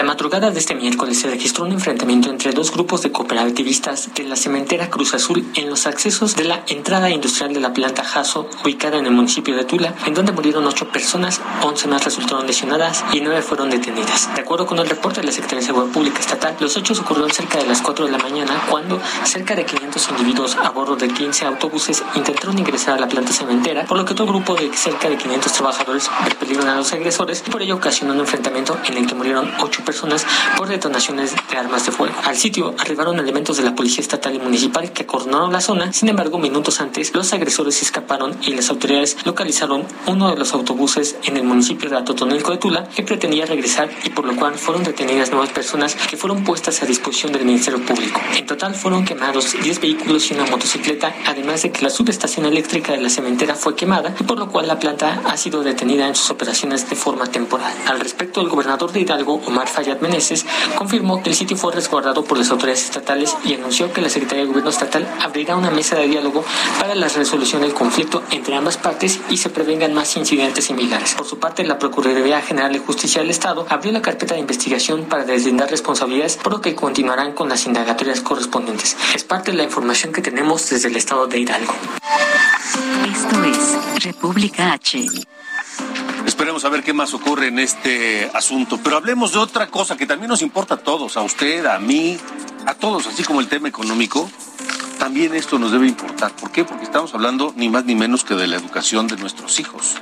[0.00, 4.24] La madrugada de este miércoles se registró un enfrentamiento entre dos grupos de cooperativistas de
[4.24, 8.48] la cementera Cruz Azul en los accesos de la entrada industrial de la planta Jaso,
[8.64, 13.04] ubicada en el municipio de Tula, en donde murieron ocho personas, once más resultaron lesionadas
[13.12, 14.34] y nueve fueron detenidas.
[14.34, 17.30] De acuerdo con el reporte de la Secretaría de Seguridad Pública Estatal, los hechos ocurrieron
[17.30, 21.08] cerca de las 4 de la mañana cuando cerca de 500 individuos a bordo de
[21.08, 25.10] 15 autobuses intentaron ingresar a la planta cementera, por lo que otro grupo de cerca
[25.10, 29.06] de 500 trabajadores repelieron a los agresores y por ello ocasionó un enfrentamiento en el
[29.06, 29.89] que murieron ocho personas
[30.56, 32.14] por detonaciones de armas de fuego.
[32.24, 36.08] Al sitio arribaron elementos de la Policía Estatal y Municipal que acordonaron la zona, sin
[36.08, 41.36] embargo, minutos antes los agresores escaparon y las autoridades localizaron uno de los autobuses en
[41.36, 45.30] el municipio de Atotonilco de Tula que pretendía regresar y por lo cual fueron detenidas
[45.30, 48.20] nuevas personas que fueron puestas a disposición del Ministerio Público.
[48.36, 52.92] En total fueron quemados 10 vehículos y una motocicleta, además de que la subestación eléctrica
[52.92, 56.14] de la cementera fue quemada y por lo cual la planta ha sido detenida en
[56.14, 57.72] sus operaciones de forma temporal.
[57.86, 60.44] Al respecto, el gobernador de Hidalgo, Omar Fayad Meneses,
[60.76, 64.42] confirmó que el sitio fue resguardado por las autoridades estatales y anunció que la Secretaría
[64.42, 66.44] de Gobierno Estatal abrirá una mesa de diálogo
[66.78, 71.14] para la resolución del conflicto entre ambas partes y se prevengan más incidentes similares.
[71.14, 75.04] Por su parte, la Procuraduría General de Justicia del Estado abrió la carpeta de investigación
[75.04, 78.98] para deslindar responsabilidades, por lo que continuarán con las indagatorias correspondientes.
[79.14, 81.72] Es parte de la información que tenemos desde el estado de Hidalgo.
[83.10, 85.08] Esto es República H.
[86.40, 88.80] Esperemos a ver qué más ocurre en este asunto.
[88.82, 92.16] Pero hablemos de otra cosa que también nos importa a todos, a usted, a mí,
[92.64, 94.26] a todos, así como el tema económico.
[94.98, 96.34] También esto nos debe importar.
[96.34, 96.64] ¿Por qué?
[96.64, 99.96] Porque estamos hablando ni más ni menos que de la educación de nuestros hijos,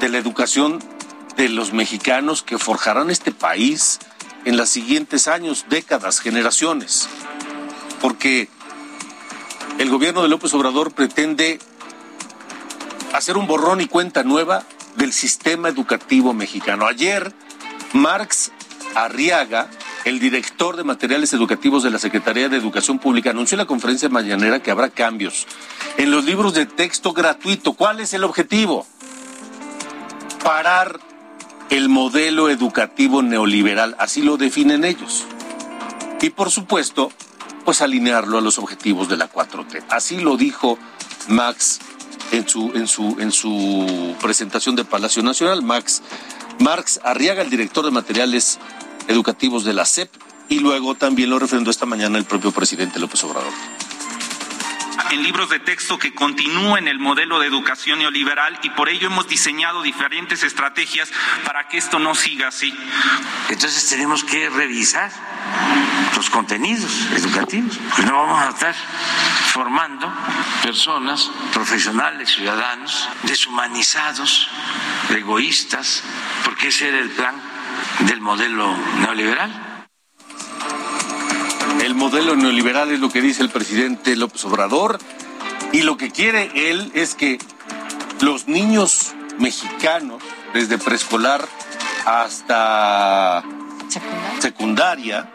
[0.00, 0.80] de la educación
[1.36, 4.00] de los mexicanos que forjarán este país
[4.44, 7.08] en los siguientes años, décadas, generaciones.
[8.00, 8.48] Porque
[9.78, 11.60] el gobierno de López Obrador pretende
[13.12, 14.64] hacer un borrón y cuenta nueva
[14.96, 16.86] del sistema educativo mexicano.
[16.86, 17.32] Ayer,
[17.92, 18.52] Marx
[18.94, 19.68] Arriaga,
[20.04, 24.08] el director de materiales educativos de la Secretaría de Educación Pública, anunció en la conferencia
[24.08, 25.46] mañanera que habrá cambios
[25.96, 27.74] en los libros de texto gratuito.
[27.74, 28.86] ¿Cuál es el objetivo?
[30.42, 31.00] Parar
[31.70, 35.24] el modelo educativo neoliberal, así lo definen ellos.
[36.20, 37.10] y por supuesto,
[37.64, 39.82] pues alinearlo a los objetivos de la 4T.
[39.88, 40.78] Así lo dijo
[41.28, 41.80] Max
[42.32, 46.02] en su, en su, en su presentación de Palacio Nacional, Max
[46.58, 48.58] Marx Arriaga, el director de materiales
[49.08, 50.10] educativos de la SEP,
[50.48, 53.52] y luego también lo refrendó esta mañana el propio presidente López Obrador
[55.12, 59.28] en libros de texto que continúen el modelo de educación neoliberal y por ello hemos
[59.28, 61.10] diseñado diferentes estrategias
[61.44, 62.72] para que esto no siga así.
[63.50, 65.12] Entonces tenemos que revisar
[66.16, 68.74] los contenidos educativos, porque no vamos a estar
[69.52, 70.10] formando
[70.62, 74.48] personas, profesionales, ciudadanos, deshumanizados,
[75.10, 76.02] egoístas,
[76.44, 77.34] porque ese era el plan
[78.06, 79.86] del modelo neoliberal.
[81.82, 84.98] El modelo neoliberal es lo que dice el presidente López Obrador
[85.72, 87.38] y lo que quiere él es que
[88.20, 90.22] los niños mexicanos,
[90.54, 91.46] desde preescolar
[92.06, 93.42] hasta
[94.40, 95.30] secundaria,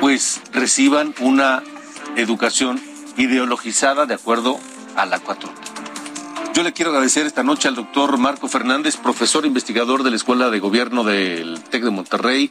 [0.00, 1.62] pues reciban una
[2.18, 2.80] educación
[3.16, 4.58] ideologizada de acuerdo
[4.96, 5.50] a la 4
[6.54, 10.50] Yo le quiero agradecer esta noche al doctor Marco Fernández, profesor investigador de la Escuela
[10.50, 12.50] de Gobierno del TEC de Monterrey,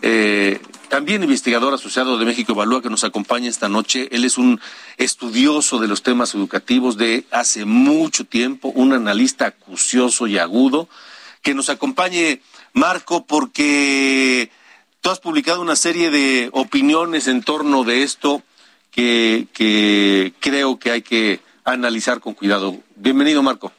[0.00, 4.08] eh, también investigador asociado de México Evalúa que nos acompaña esta noche.
[4.12, 4.60] Él es un
[4.96, 10.88] estudioso de los temas educativos de hace mucho tiempo, un analista acucioso y agudo.
[11.42, 12.40] Que nos acompañe,
[12.72, 14.50] Marco, porque
[15.00, 18.42] tú has publicado una serie de opiniones en torno de esto
[18.96, 22.74] que, que creo que hay que analizar con cuidado.
[22.96, 23.70] Bienvenido, Marco.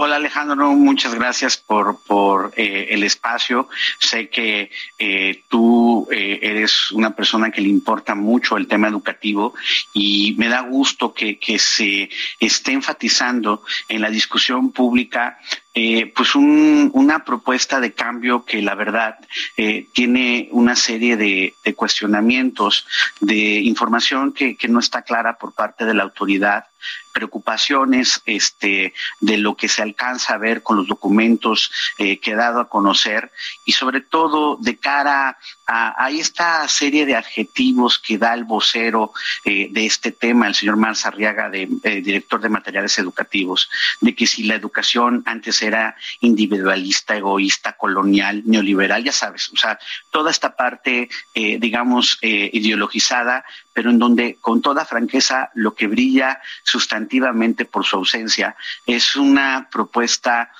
[0.00, 3.68] Hola Alejandro, muchas gracias por, por eh, el espacio.
[3.98, 9.54] Sé que eh, tú eh, eres una persona que le importa mucho el tema educativo
[9.94, 15.40] y me da gusto que, que se esté enfatizando en la discusión pública
[15.80, 19.16] eh, pues un, una propuesta de cambio que la verdad
[19.56, 22.84] eh, tiene una serie de, cuestionamientos,
[23.20, 26.64] de información que, que, no está clara por parte de la autoridad,
[27.12, 32.34] preocupaciones este, de lo que se alcanza a ver con los documentos eh, que he
[32.34, 33.30] dado a conocer
[33.64, 35.38] y sobre todo de cara
[35.70, 39.12] a esta serie de adjetivos que da el vocero
[39.44, 43.68] eh, de este tema, el señor Marzarriaga, de, eh, director de materiales educativos,
[44.00, 49.78] de que si la educación antes era individualista, egoísta, colonial, neoliberal, ya sabes, o sea,
[50.10, 55.86] toda esta parte, eh, digamos, eh, ideologizada, pero en donde con toda franqueza lo que
[55.86, 60.50] brilla sustantivamente por su ausencia es una propuesta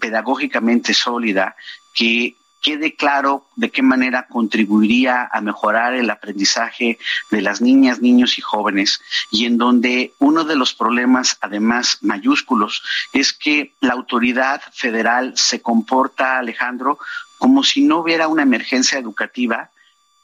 [0.00, 1.54] pedagógicamente sólida
[1.94, 6.98] que quede claro de qué manera contribuiría a mejorar el aprendizaje
[7.30, 12.82] de las niñas, niños y jóvenes, y en donde uno de los problemas, además mayúsculos,
[13.12, 16.98] es que la autoridad federal se comporta, Alejandro,
[17.38, 19.70] como si no hubiera una emergencia educativa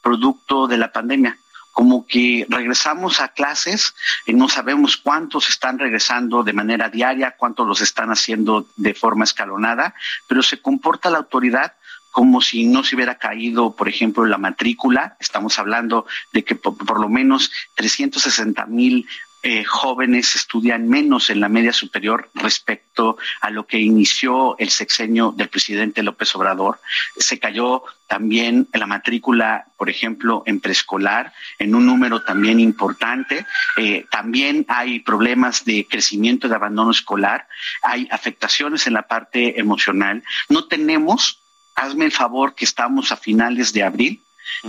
[0.02, 1.38] producto de la pandemia
[1.76, 3.94] como que regresamos a clases
[4.24, 9.24] y no sabemos cuántos están regresando de manera diaria, cuántos los están haciendo de forma
[9.24, 9.94] escalonada,
[10.26, 11.74] pero se comporta la autoridad
[12.16, 15.18] como si no se hubiera caído, por ejemplo, la matrícula.
[15.20, 19.06] Estamos hablando de que por, lo menos 360 mil
[19.42, 25.34] eh, jóvenes estudian menos en la media superior respecto a lo que inició el sexenio
[25.36, 26.80] del presidente López Obrador.
[27.18, 33.44] Se cayó también la matrícula, por ejemplo, en preescolar, en un número también importante.
[33.76, 37.46] Eh, también hay problemas de crecimiento de abandono escolar,
[37.82, 40.22] hay afectaciones en la parte emocional.
[40.48, 41.42] No tenemos
[41.76, 44.22] hazme el favor que estamos a finales de abril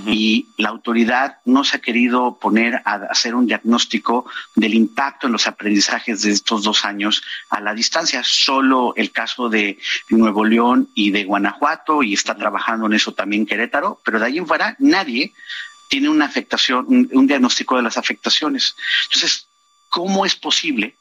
[0.05, 5.33] y la autoridad no se ha querido poner a hacer un diagnóstico del impacto en
[5.33, 8.21] los aprendizajes de estos dos años a la distancia.
[8.23, 13.45] Solo el caso de Nuevo León y de Guanajuato y está trabajando en eso también
[13.45, 15.33] Querétaro, pero de ahí en fuera nadie
[15.87, 18.75] tiene una afectación, un, un diagnóstico de las afectaciones.
[19.05, 19.47] Entonces,
[19.89, 20.95] ¿cómo es posible,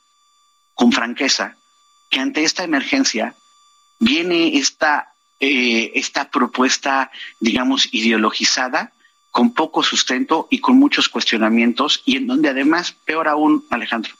[0.74, 1.56] con franqueza,
[2.08, 3.34] que ante esta emergencia
[3.98, 8.92] viene esta eh, esta propuesta, digamos, ideologizada,
[9.30, 14.14] con poco sustento y con muchos cuestionamientos, y en donde además, peor aún, Alejandro,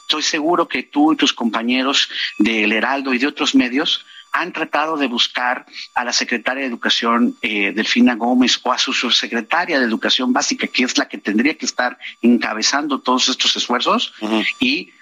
[0.00, 2.08] estoy seguro que tú y tus compañeros
[2.38, 7.36] del Heraldo y de otros medios han tratado de buscar a la secretaria de Educación,
[7.42, 11.54] eh, Delfina Gómez, o a su subsecretaria de Educación Básica, que es la que tendría
[11.56, 14.46] que estar encabezando todos estos esfuerzos, uh -huh.
[14.60, 14.92] y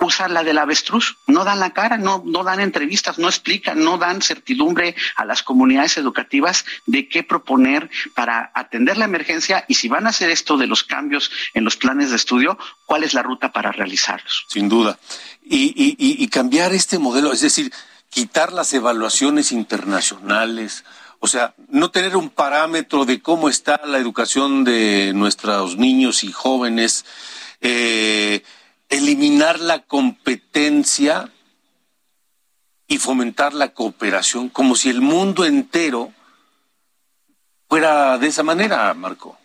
[0.00, 3.98] usan la del avestruz, no dan la cara, no, no dan entrevistas, no explican, no
[3.98, 9.88] dan certidumbre a las comunidades educativas de qué proponer para atender la emergencia y si
[9.88, 13.22] van a hacer esto de los cambios en los planes de estudio, cuál es la
[13.22, 14.46] ruta para realizarlos.
[14.48, 14.98] Sin duda.
[15.42, 17.72] Y, y, y cambiar este modelo, es decir,
[18.08, 20.84] quitar las evaluaciones internacionales
[21.22, 26.32] O sea, no tener un parámetro de cómo está la educación de nuestros niños y
[26.32, 27.04] jóvenes,
[27.60, 28.42] eh,
[28.90, 31.30] eliminar la competencia
[32.86, 36.12] y fomentar la cooperación, como si el mundo entero
[37.68, 39.38] fuera de esa manera, Marco.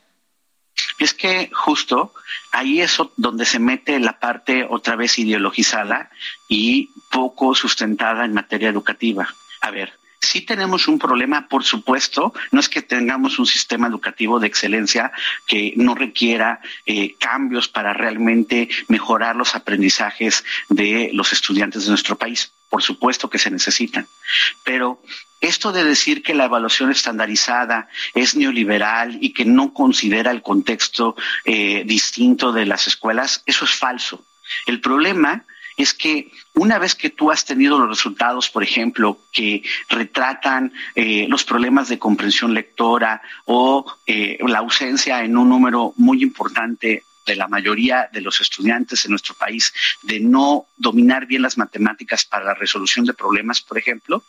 [0.97, 2.13] Es que justo
[2.51, 6.09] ahí es donde se mete la parte otra vez ideologizada
[6.49, 9.33] y poco sustentada en materia educativa.
[9.61, 9.93] A ver,
[10.25, 15.11] si tenemos un problema, por supuesto, no es que tengamos un sistema educativo de excelencia
[15.47, 22.17] que no requiera eh, cambios para realmente mejorar los aprendizajes de los estudiantes de nuestro
[22.17, 22.51] país.
[22.69, 24.07] Por supuesto que se necesitan.
[24.63, 25.01] Pero
[25.39, 31.15] esto de decir que la evaluación estandarizada es neoliberal y que no considera el contexto
[31.45, 34.25] eh, distinto de las escuelas, eso es falso.
[34.65, 35.45] El problema
[35.77, 41.27] es que una vez que tú has tenido los resultados, por ejemplo, que retratan eh,
[41.27, 47.35] los problemas de comprensión lectora o eh, la ausencia en un número muy importante de
[47.35, 49.73] la mayoría de los estudiantes en nuestro país
[50.03, 54.23] de no dominar bien las matemáticas para la resolución de problemas, por ejemplo,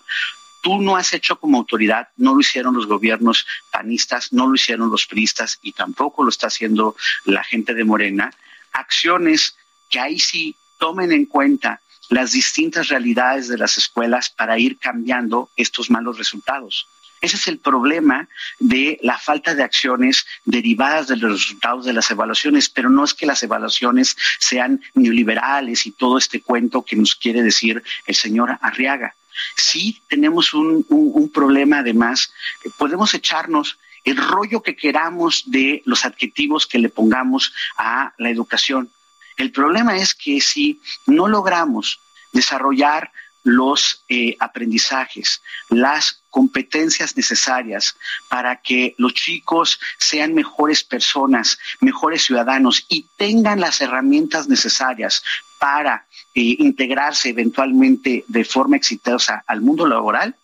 [0.63, 4.91] tú no has hecho como autoridad, no lo hicieron los gobiernos panistas, no lo hicieron
[4.91, 8.33] los priistas y tampoco lo está haciendo la gente de Morena,
[8.73, 9.57] acciones
[9.91, 15.51] que ahí sí tomen en cuenta las distintas realidades de las escuelas para ir cambiando
[15.57, 16.87] estos malos resultados.
[17.21, 22.11] Ese es el problema de la falta de acciones derivadas de los resultados de las
[22.11, 27.15] evaluaciones, pero no es que las evaluaciones sean neoliberales y todo este cuento que nos
[27.17, 29.15] quiere decir el señor Arriaga.
[29.57, 32.33] Sí tenemos un, un problema además,
[32.77, 38.91] podemos echarnos el rollo que queramos de los adjetivos que le pongamos a la educación,
[39.37, 42.01] el problema es que si no logramos
[42.33, 43.11] desarrollar
[43.47, 47.97] los eh, aprendizajes, las competencias necesarias
[48.29, 55.23] para que los chicos sean mejores personas, mejores ciudadanos y tengan las herramientas necesarias
[55.61, 60.35] para eh, integrarse eventualmente de forma exitosa al mundo laboral,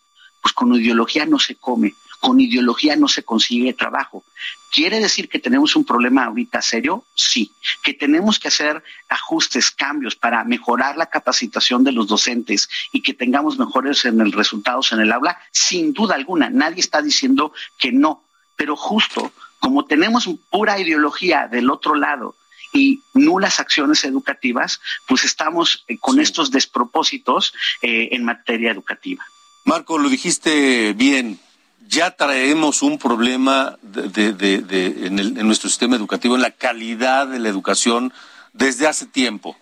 [0.41, 4.25] pues con ideología no se come, con ideología no se consigue trabajo.
[4.73, 7.05] ¿Quiere decir que tenemos un problema ahorita serio?
[7.15, 7.53] Sí.
[7.83, 13.13] ¿Que tenemos que hacer ajustes, cambios para mejorar la capacitación de los docentes y que
[13.13, 15.39] tengamos mejores en el resultados en el aula?
[15.51, 18.25] Sin duda alguna, nadie está diciendo que no.
[18.57, 22.35] Pero justo como tenemos pura ideología del otro lado
[22.73, 27.53] y nulas acciones educativas, pues estamos eh, con estos despropósitos
[27.83, 29.23] eh, en materia educativa.
[29.65, 31.39] Marco, lo dijiste bien
[31.87, 38.13] ya traemos un problema en, nuestro sistema educativo, en la calidad de la educación
[38.53, 39.57] desde hace tiempo.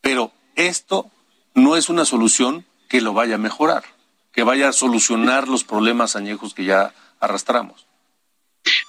[0.00, 1.10] Pero esto
[1.54, 3.84] no es una solución que lo vaya a mejorar,
[4.32, 7.86] que vaya a solucionar los problemas añejos que ya arrastramos.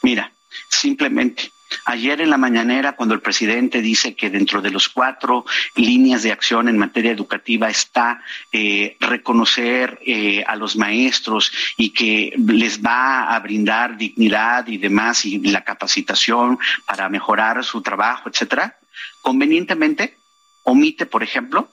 [0.02, 0.34] Mira,
[0.70, 1.53] simplemente
[1.86, 5.46] Ayer en la mañanera, cuando el presidente dice que dentro de los cuatro
[5.76, 8.22] líneas de acción en materia educativa está
[8.52, 15.26] eh, reconocer eh, a los maestros y que les va a brindar dignidad y demás
[15.26, 18.78] y la capacitación para mejorar su trabajo, etcétera,
[19.22, 20.18] convenientemente
[20.64, 21.70] omite, por ejemplo,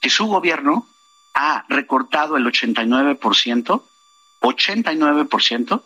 [0.00, 0.86] que su gobierno
[1.34, 3.82] ha recortado el 89%,
[4.40, 5.82] 89%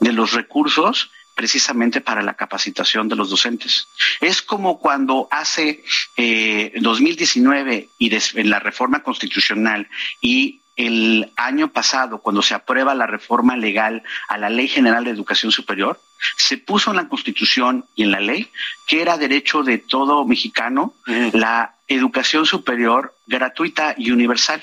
[0.00, 3.88] de los recursos precisamente para la capacitación de los docentes.
[4.20, 5.84] Es como cuando hace
[6.16, 9.88] eh, 2019 y en la reforma constitucional
[10.20, 15.10] y el año pasado, cuando se aprueba la reforma legal a la Ley General de
[15.10, 16.00] Educación Superior,
[16.36, 18.50] se puso en la Constitución y en la ley
[18.86, 20.94] que era derecho de todo mexicano
[21.32, 24.62] la educación superior gratuita y universal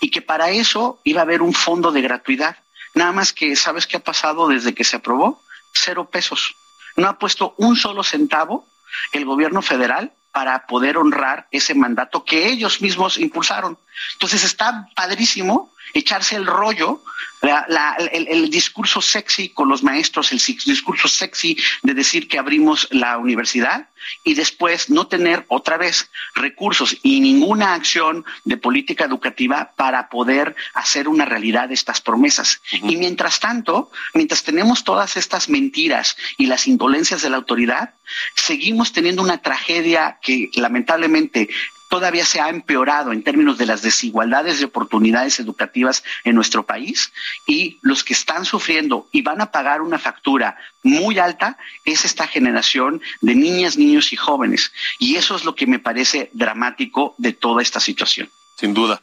[0.00, 2.56] y que para eso iba a haber un fondo de gratuidad.
[2.94, 5.42] Nada más que, ¿sabes qué ha pasado desde que se aprobó?
[5.74, 6.54] Cero pesos.
[6.96, 8.66] No ha puesto un solo centavo
[9.12, 13.78] el gobierno federal para poder honrar ese mandato que ellos mismos impulsaron.
[14.14, 17.02] Entonces está padrísimo echarse el rollo,
[17.42, 23.88] el, discurso sexy con los maestros, el discurso sexy de decir que abrimos la universidad
[24.22, 30.54] y después no tener otra vez recursos y ninguna acción de política educativa para poder
[30.74, 32.60] hacer una realidad de estas promesas.
[32.70, 37.94] Y mientras tanto, mientras tenemos todas estas mentiras y las indolencias de la autoridad,
[38.34, 41.48] seguimos teniendo una tragedia que lamentablemente
[41.94, 47.12] todavía se ha empeorado en términos de las desigualdades de oportunidades educativas en nuestro país
[47.46, 52.26] y los que están sufriendo y van a pagar una factura muy alta es esta
[52.26, 54.72] generación de niñas, niños y jóvenes.
[54.98, 58.28] Y eso es lo que me parece dramático de toda esta situación.
[58.56, 59.00] Sin duda.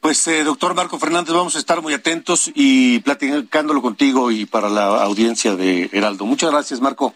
[0.00, 4.68] Pues, eh, doctor Marco Fernández, vamos a estar muy atentos y platicándolo contigo y para
[4.68, 6.26] la audiencia de Heraldo.
[6.26, 7.14] Muchas gracias, Marco.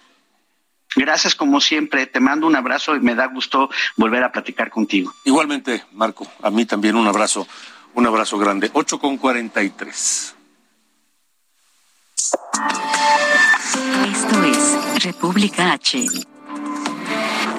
[0.96, 5.12] Gracias como siempre, te mando un abrazo y me da gusto volver a platicar contigo.
[5.24, 7.46] Igualmente, Marco, a mí también un abrazo,
[7.94, 8.70] un abrazo grande.
[8.72, 10.34] 8 con 43.
[14.06, 16.04] Esto es República H.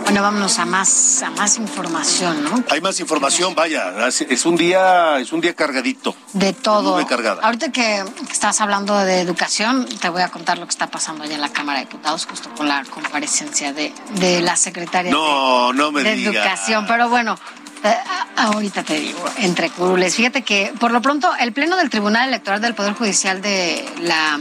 [0.10, 2.64] Bueno, vámonos a más, a más información, ¿no?
[2.72, 6.16] Hay más información, vaya, es un día, es un día cargadito.
[6.34, 6.96] De todo.
[6.96, 7.44] Muy cargada.
[7.44, 11.36] Ahorita que estás hablando de educación, te voy a contar lo que está pasando allá
[11.36, 15.78] en la Cámara de Diputados, justo con la comparecencia de, de la secretaria no, de,
[15.78, 16.32] no me de diga.
[16.32, 16.88] Educación.
[16.88, 17.38] Pero bueno,
[17.84, 17.96] eh,
[18.38, 20.16] ahorita te digo, entre curules.
[20.16, 24.40] Fíjate que, por lo pronto, el Pleno del Tribunal Electoral del Poder Judicial de la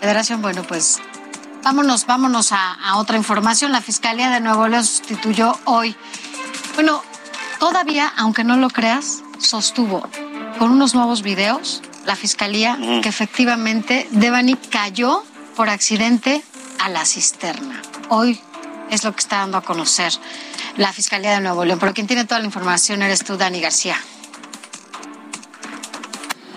[0.00, 1.02] Federación, bueno, pues
[1.66, 3.72] vámonos, vámonos a, a, otra información.
[3.72, 5.96] La Fiscalía de Nuevo León sustituyó hoy.
[6.76, 7.02] Bueno,
[7.58, 10.08] todavía, aunque no lo creas, sostuvo
[10.60, 13.00] con unos nuevos videos la Fiscalía mm.
[13.00, 15.24] que efectivamente Devani cayó
[15.56, 16.40] por accidente
[16.78, 17.82] a la cisterna.
[18.10, 18.40] Hoy
[18.88, 20.12] es lo que está dando a conocer
[20.76, 21.80] la Fiscalía de Nuevo León.
[21.80, 23.96] Pero quien tiene toda la información eres tú, Dani García.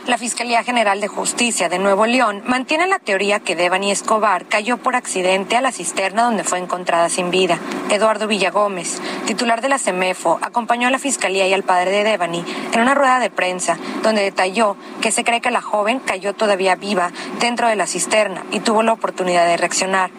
[0.10, 4.78] La Fiscalía General de Justicia de Nuevo León mantiene la teoría que Devani Escobar cayó
[4.78, 7.60] por accidente a la cisterna donde fue encontrada sin vida.
[7.91, 12.43] Eduardo Villagómez, titular de la CEMEFO, acompañó a la Fiscalía y al padre de Devani
[12.74, 16.74] en una rueda de prensa donde detalló que se cree que la joven cayó todavía
[16.74, 20.10] viva dentro de la cisterna y tuvo la oportunidad de reaccionar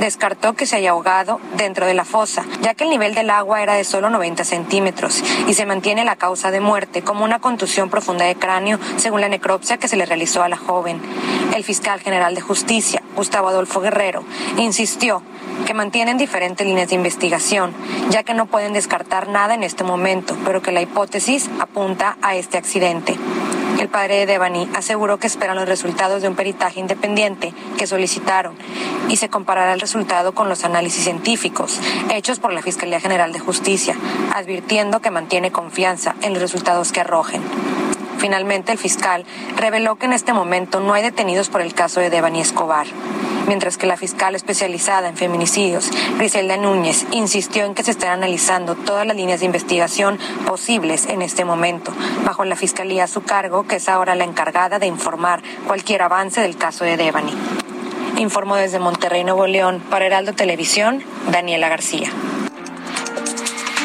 [0.00, 3.62] descartó que se haya ahogado dentro de la fosa, ya que el nivel del agua
[3.62, 7.90] era de solo 90 centímetros y se mantiene la causa de muerte como una contusión
[7.90, 11.00] profunda de cráneo, según la necropsia que se le realizó a la joven.
[11.54, 14.24] El fiscal general de justicia, Gustavo Adolfo Guerrero,
[14.56, 15.22] insistió
[15.66, 17.72] que mantienen diferentes líneas de investigación,
[18.10, 22.34] ya que no pueden descartar nada en este momento, pero que la hipótesis apunta a
[22.34, 23.16] este accidente.
[23.84, 28.56] El padre de Devani aseguró que esperan los resultados de un peritaje independiente que solicitaron
[29.10, 31.78] y se comparará el resultado con los análisis científicos
[32.10, 33.94] hechos por la Fiscalía General de Justicia,
[34.32, 37.42] advirtiendo que mantiene confianza en los resultados que arrojen.
[38.24, 42.08] Finalmente, el fiscal reveló que en este momento no hay detenidos por el caso de
[42.08, 42.86] Devani Escobar,
[43.46, 48.76] mientras que la fiscal especializada en feminicidios, Griselda Núñez, insistió en que se están analizando
[48.76, 51.92] todas las líneas de investigación posibles en este momento,
[52.24, 56.40] bajo la fiscalía a su cargo, que es ahora la encargada de informar cualquier avance
[56.40, 57.34] del caso de Devani.
[58.16, 62.10] Informó desde Monterrey, Nuevo León, para Heraldo Televisión, Daniela García.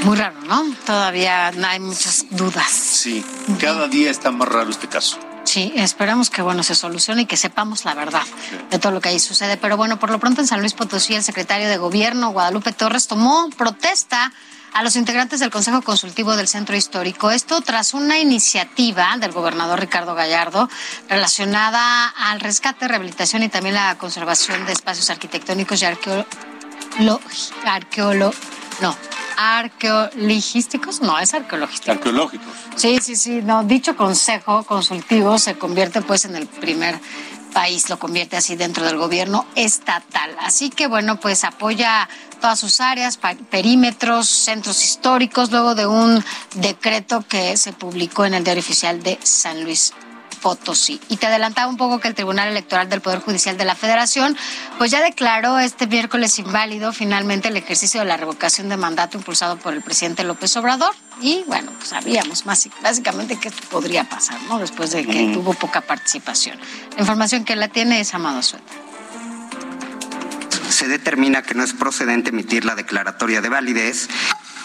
[0.03, 0.65] Muy raro, ¿no?
[0.85, 2.69] Todavía hay muchas dudas.
[2.71, 3.23] Sí,
[3.59, 5.19] cada día está más raro este caso.
[5.43, 8.21] Sí, esperamos que bueno se solucione y que sepamos la verdad
[8.69, 9.57] de todo lo que ahí sucede.
[9.57, 13.07] Pero bueno, por lo pronto en San Luis Potosí el secretario de Gobierno Guadalupe Torres
[13.07, 14.31] tomó protesta
[14.73, 17.31] a los integrantes del Consejo Consultivo del Centro Histórico.
[17.31, 20.69] Esto tras una iniciativa del gobernador Ricardo Gallardo
[21.09, 27.53] relacionada al rescate, rehabilitación y también la conservación de espacios arquitectónicos y arqueológicos.
[28.81, 28.95] No,
[29.37, 31.91] arqueologísticos, no, es arqueologístico.
[31.91, 32.47] Arqueológicos.
[32.75, 36.99] Sí, sí, sí, no, dicho consejo consultivo se convierte pues en el primer
[37.53, 40.35] país, lo convierte así dentro del gobierno estatal.
[40.39, 42.07] Así que bueno, pues apoya
[42.39, 43.19] todas sus áreas,
[43.49, 46.23] perímetros, centros históricos, luego de un
[46.55, 49.93] decreto que se publicó en el diario oficial de San Luis
[50.41, 50.99] Potosí.
[51.09, 54.35] Y te adelantaba un poco que el Tribunal Electoral del Poder Judicial de la Federación,
[54.77, 59.57] pues ya declaró este miércoles inválido finalmente el ejercicio de la revocación de mandato impulsado
[59.57, 60.93] por el presidente López Obrador.
[61.21, 64.59] Y bueno, pues sabíamos más básicamente que esto podría pasar, ¿no?
[64.59, 66.59] Después de que tuvo poca participación.
[66.95, 68.73] La información que la tiene es Amado Sueta
[70.69, 74.07] se determina que no es procedente emitir la declaratoria de validez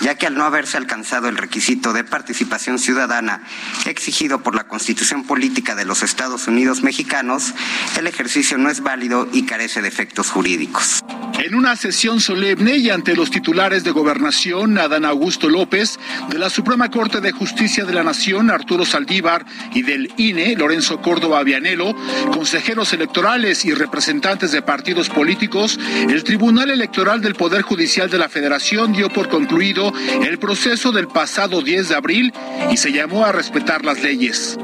[0.00, 3.42] ya que al no haberse alcanzado el requisito de participación ciudadana
[3.86, 7.54] exigido por la Constitución Política de los Estados Unidos Mexicanos,
[7.98, 11.02] el ejercicio no es válido y carece de efectos jurídicos.
[11.38, 16.50] En una sesión solemne y ante los titulares de Gobernación, Adán Augusto López, de la
[16.50, 21.94] Suprema Corte de Justicia de la Nación, Arturo Saldívar, y del INE, Lorenzo Córdoba Vianelo,
[22.32, 25.78] consejeros electorales y representantes de partidos políticos,
[26.08, 29.92] el Tribunal Electoral del Poder Judicial de la Federación dio por concluido
[30.22, 32.32] el proceso del pasado 10 de abril
[32.70, 34.58] y se llamó a respetar las leyes.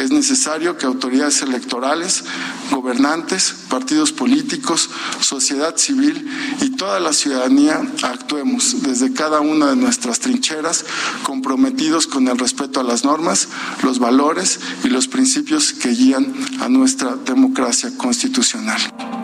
[0.00, 2.24] Es necesario que autoridades electorales,
[2.70, 4.88] gobernantes, partidos políticos,
[5.20, 6.26] sociedad civil
[6.62, 10.86] y toda la ciudadanía actuemos desde cada una de nuestras trincheras
[11.22, 13.48] comprometidos con el respeto a las normas,
[13.82, 18.80] los valores y los principios que guían a nuestra democracia constitucional.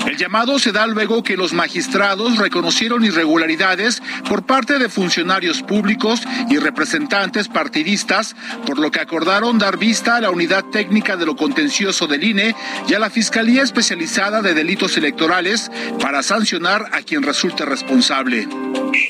[0.07, 6.23] El llamado se da luego que los magistrados reconocieron irregularidades por parte de funcionarios públicos
[6.49, 11.37] y representantes partidistas, por lo que acordaron dar vista a la unidad técnica de lo
[11.37, 12.55] contencioso del INE
[12.89, 18.47] y a la Fiscalía Especializada de Delitos Electorales para sancionar a quien resulte responsable.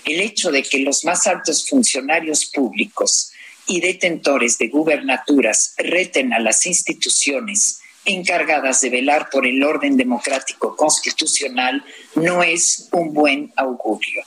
[0.05, 3.33] El hecho de que los más altos funcionarios públicos
[3.67, 10.77] y detentores de gubernaturas reten a las instituciones encargadas de velar por el orden democrático
[10.77, 11.85] constitucional
[12.15, 14.23] no es un buen augurio.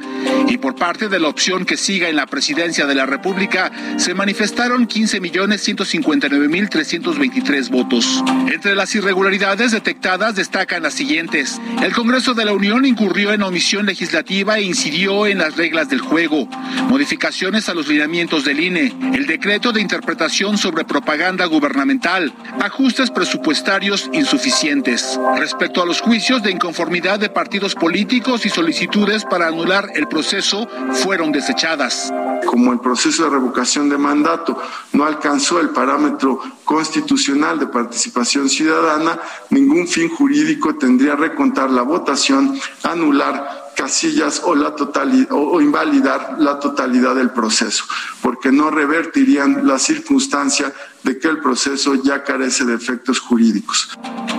[0.48, 4.14] Y por parte de la opción que siga en la presidencia de la República, se
[4.14, 8.24] manifestaron 15.159.323 votos.
[8.52, 11.60] Entre las irregularidades detectadas destacan las siguientes.
[11.82, 16.00] El Congreso de la Unión incurrió en omisión legislativa e incidió en las reglas del
[16.00, 16.48] juego,
[16.88, 24.10] modificaciones a los lineamientos del INE, el decreto de interpretación sobre propaganda gubernamental, ajustes presupuestarios
[24.12, 25.20] insuficientes.
[25.36, 30.68] Respecto a los juicios de inconformidad de partidos políticos y solicitudes para anular el proceso,
[30.90, 32.12] fueron desechadas.
[32.44, 34.60] Como el proceso de revocación de mandato
[34.92, 39.20] no alcanzó el parámetro constitucional de participación ciudadana,
[39.50, 46.58] ningún fin jurídico tendría recontar la votación, anular casillas o, la totalidad, o, invalidar la
[46.58, 47.84] totalidad del proceso,
[48.22, 50.72] porque no revertirían la circunstancia
[51.02, 53.90] de que el proceso ya carece de efectos jurídicos.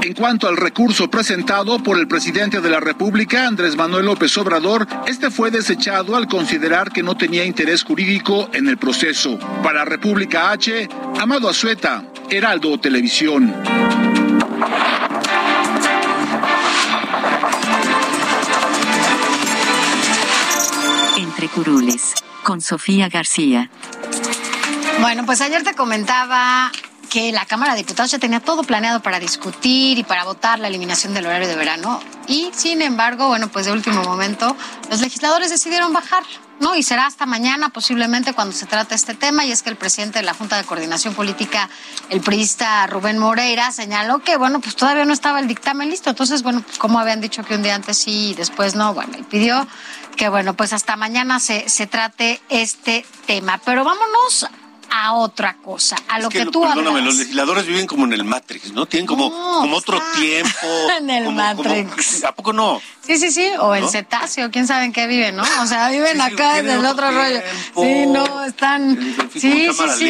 [0.02, 4.88] En cuanto al recurso presentado por el presidente de la República, Andrés Manuel López Obrador,
[5.08, 9.38] este fue desechado al considerar que no tenía interés jurídico en el proceso.
[9.64, 14.15] Para República H, Amado Azueta, Heraldo Televisión.
[21.50, 23.70] Curules, con Sofía García.
[25.00, 26.72] Bueno, pues ayer te comentaba
[27.16, 30.68] que la Cámara de Diputados ya tenía todo planeado para discutir y para votar la
[30.68, 32.02] eliminación del horario de verano.
[32.28, 34.56] Y sin embargo, bueno, pues de último momento,
[34.90, 36.24] los legisladores decidieron bajar,
[36.60, 36.76] ¿no?
[36.76, 39.46] Y será hasta mañana posiblemente cuando se trate este tema.
[39.46, 41.70] Y es que el presidente de la Junta de Coordinación Política,
[42.10, 46.10] el priista Rubén Moreira, señaló que, bueno, pues todavía no estaba el dictamen listo.
[46.10, 49.14] Entonces, bueno, pues como habían dicho que un día antes sí y después no, bueno,
[49.18, 49.68] y pidió
[50.16, 53.60] que, bueno, pues hasta mañana se, se trate este tema.
[53.64, 54.48] Pero vámonos
[54.92, 57.04] a otra cosa, a lo que, tú Perdóname, hablas.
[57.06, 58.86] los legisladores viven como en el Matrix, ¿no?
[58.86, 60.52] Tienen como, como otro tiempo.
[61.00, 62.16] en el como- Matrix.
[62.22, 62.82] como- ¿A poco no?
[63.02, 63.88] Sí, sí, sí, o ¿No?
[63.90, 65.44] cetáceo, quién sabe en qué viven, ¿no?
[65.62, 67.42] O sea, viven acá en el otro rollo.
[67.42, 67.84] tiempo.
[67.84, 68.98] Sí, no, están.
[69.34, 70.06] Sí, sí, sí.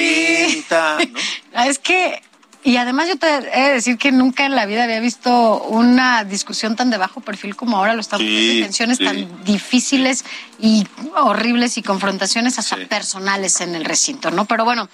[0.55, 0.97] lenta,
[1.65, 2.21] Es que,
[2.65, 6.23] y además yo te he de decir que nunca en la vida había visto una
[6.25, 9.05] discusión tan de bajo perfil como ahora lo estamos Sí, tensiones sí.
[9.05, 10.25] tan difíciles
[10.59, 10.85] y
[11.15, 14.45] horribles y confrontaciones hasta personales en el recinto, ¿no?
[14.45, 14.89] Pero bueno.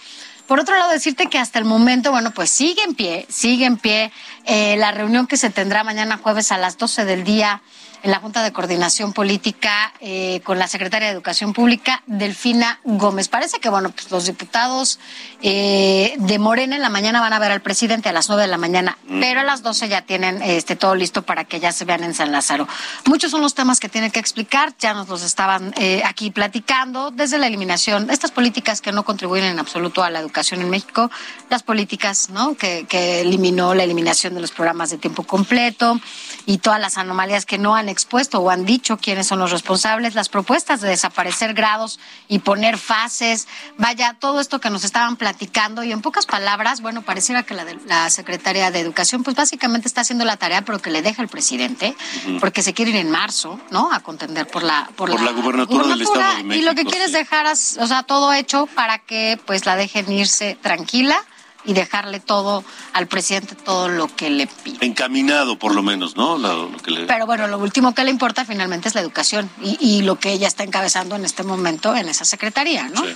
[0.48, 3.78] Por otro lado, decirte que hasta el momento, bueno, pues sigue en pie, sigue en
[3.78, 4.12] pie
[4.44, 7.62] eh, la reunión que se tendrá mañana jueves a las 12 del día
[8.04, 13.28] en la Junta de Coordinación Política eh, con la Secretaria de Educación Pública, Delfina Gómez.
[13.28, 14.99] Parece que, bueno, pues los diputados
[15.41, 18.47] eh, de Morena en la mañana van a ver al presidente a las 9 de
[18.47, 19.20] la mañana, Mm.
[19.20, 22.14] pero a las 12 ya tienen este, todo listo para que ya se vean en
[22.14, 22.68] San Lázaro.
[23.06, 27.12] Muchos son los temas que tienen que explicar, ya nos los estaban eh, aquí platicando,
[27.12, 31.12] desde la eliminación, estas políticas que no contribuyen en absoluto a la educación en México,
[31.49, 32.56] las políticas ¿no?
[32.56, 35.99] que, que eliminó la eliminación de los programas de tiempo completo
[36.45, 40.16] y todas las anomalías que no han expuesto o han dicho quiénes son los responsables,
[40.16, 45.84] las propuestas de desaparecer grados y poner fases, vaya, todo esto que nos estaban platicando
[45.84, 49.88] y en pocas palabras, bueno, pareciera que la, de- la secretaria de Educación pues básicamente
[49.88, 51.96] está haciendo la tarea, pero que le deja el presidente,
[52.39, 53.92] porque se quiere ir en marzo, ¿no?
[53.94, 56.89] A contender por la por, Por la gubernatura del Estado de y lo que México,
[56.92, 57.18] quiere es sí.
[57.18, 57.56] dejar, o
[57.88, 61.18] sea, todo hecho para que pues la dejen irse tranquila
[61.66, 64.86] y dejarle todo al presidente todo lo que le pide.
[64.86, 66.38] Encaminado, por lo menos, ¿no?
[66.38, 69.49] Lo, lo que le- Pero bueno, lo último que le importa finalmente es la educación
[69.62, 73.03] y, y lo que ella está encabezando en este momento en esa secretaría, ¿no?
[73.05, 73.16] Sí.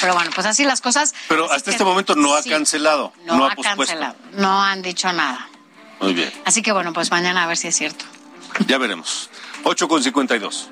[0.00, 1.14] Pero bueno, pues así las cosas.
[1.28, 4.16] Pero Así hasta que este momento no ha sí, cancelado, No, no, ha, ha cancelado,
[4.32, 5.48] no han dicho nada.
[6.00, 8.04] Muy bien, Así que bueno, pues mañana a ver si es cierto.
[8.66, 9.30] ya veremos.
[9.64, 10.68] 8 con 52.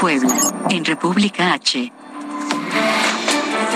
[0.00, 0.34] Puebla,
[0.68, 1.90] en República H.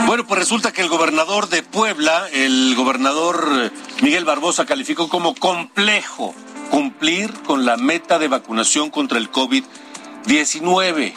[0.07, 3.71] Bueno, pues resulta que el gobernador de Puebla, el gobernador
[4.01, 6.35] Miguel Barbosa, calificó como complejo
[6.71, 11.13] cumplir con la meta de vacunación contra el COVID-19,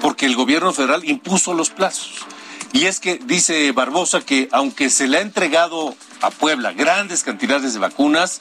[0.00, 2.26] porque el gobierno federal impuso los plazos.
[2.72, 7.74] Y es que dice Barbosa que aunque se le ha entregado a Puebla grandes cantidades
[7.74, 8.40] de vacunas,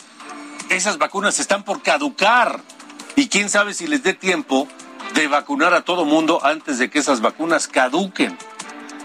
[0.70, 2.60] esas vacunas están por caducar.
[3.16, 4.68] Y quién sabe si les dé tiempo
[5.14, 8.38] de vacunar a todo mundo antes de que esas vacunas caduquen.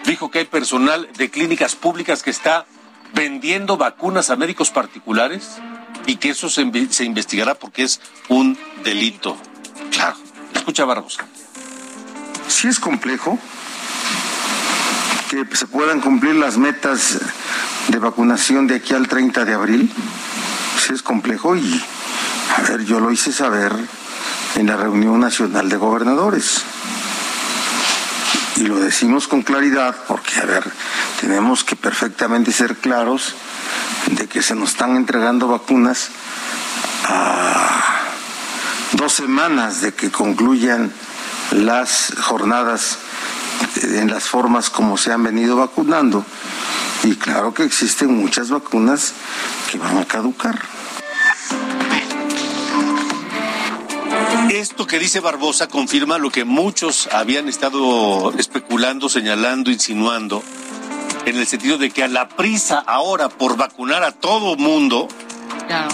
[0.06, 2.66] Dijo que hay personal de clínicas públicas que está
[3.14, 5.58] vendiendo vacunas a médicos particulares
[6.06, 9.36] y que eso se, investigará porque es un delito.
[9.90, 10.16] Claro.
[10.54, 11.26] Escucha Barbosa.
[12.48, 13.38] Sí es complejo,
[15.30, 17.18] que se puedan cumplir las metas
[17.88, 19.92] de vacunación de aquí al 30 de abril.
[20.78, 21.84] Sí es complejo y,
[22.56, 23.72] a ver, yo lo hice saber
[24.58, 26.62] en la reunión nacional de gobernadores.
[28.56, 30.64] Y lo decimos con claridad porque, a ver,
[31.20, 33.34] tenemos que perfectamente ser claros
[34.10, 36.08] de que se nos están entregando vacunas
[37.04, 38.00] a
[38.94, 40.92] dos semanas de que concluyan
[41.52, 42.98] las jornadas
[43.80, 46.24] en las formas como se han venido vacunando.
[47.04, 49.12] Y claro que existen muchas vacunas
[49.70, 50.77] que van a caducar.
[54.50, 60.42] Esto que dice Barbosa confirma lo que muchos habían estado especulando, señalando, insinuando,
[61.26, 65.08] en el sentido de que a la prisa ahora por vacunar a todo mundo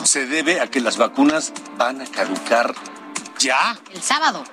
[0.04, 2.74] se debe a que las vacunas van a caducar
[3.38, 3.76] ya.
[3.92, 4.44] El sábado.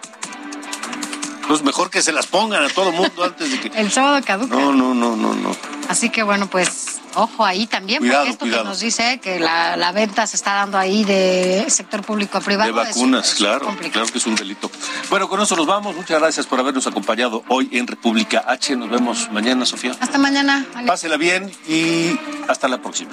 [1.52, 3.68] Pues mejor que se las pongan a todo mundo antes de que.
[3.78, 4.56] El sábado caduca.
[4.56, 5.54] No, no, no, no, no.
[5.90, 8.64] Así que bueno, pues ojo ahí también, Cuidado, porque esto cuidado.
[8.64, 12.42] que nos dice que la, la venta se está dando ahí de sector público a
[12.42, 12.74] privado.
[12.74, 13.92] De es- vacunas, es claro, complicado.
[14.06, 14.72] claro que es un delito.
[15.10, 15.94] Bueno, con eso nos vamos.
[15.94, 18.78] Muchas gracias por habernos acompañado hoy en República H.
[18.78, 19.94] Nos vemos mañana, Sofía.
[20.00, 20.66] Hasta mañana.
[20.74, 20.88] Alex.
[20.88, 23.12] Pásela bien y hasta la próxima.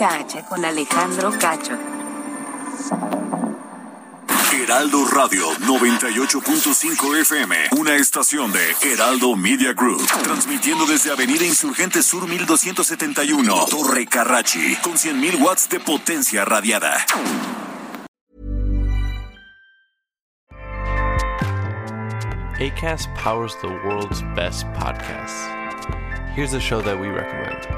[0.00, 1.76] H con Alejandro Cacho.
[4.52, 12.28] Heraldo Radio 98.5 FM, una estación de Heraldo Media Group, transmitiendo desde Avenida Insurgente Sur
[12.28, 17.04] 1271, Torre Carrachi, con 100.000 watts de potencia radiada.
[22.60, 25.46] ACAST powers the world's best podcasts.
[26.34, 27.77] Here's a show that we recommend.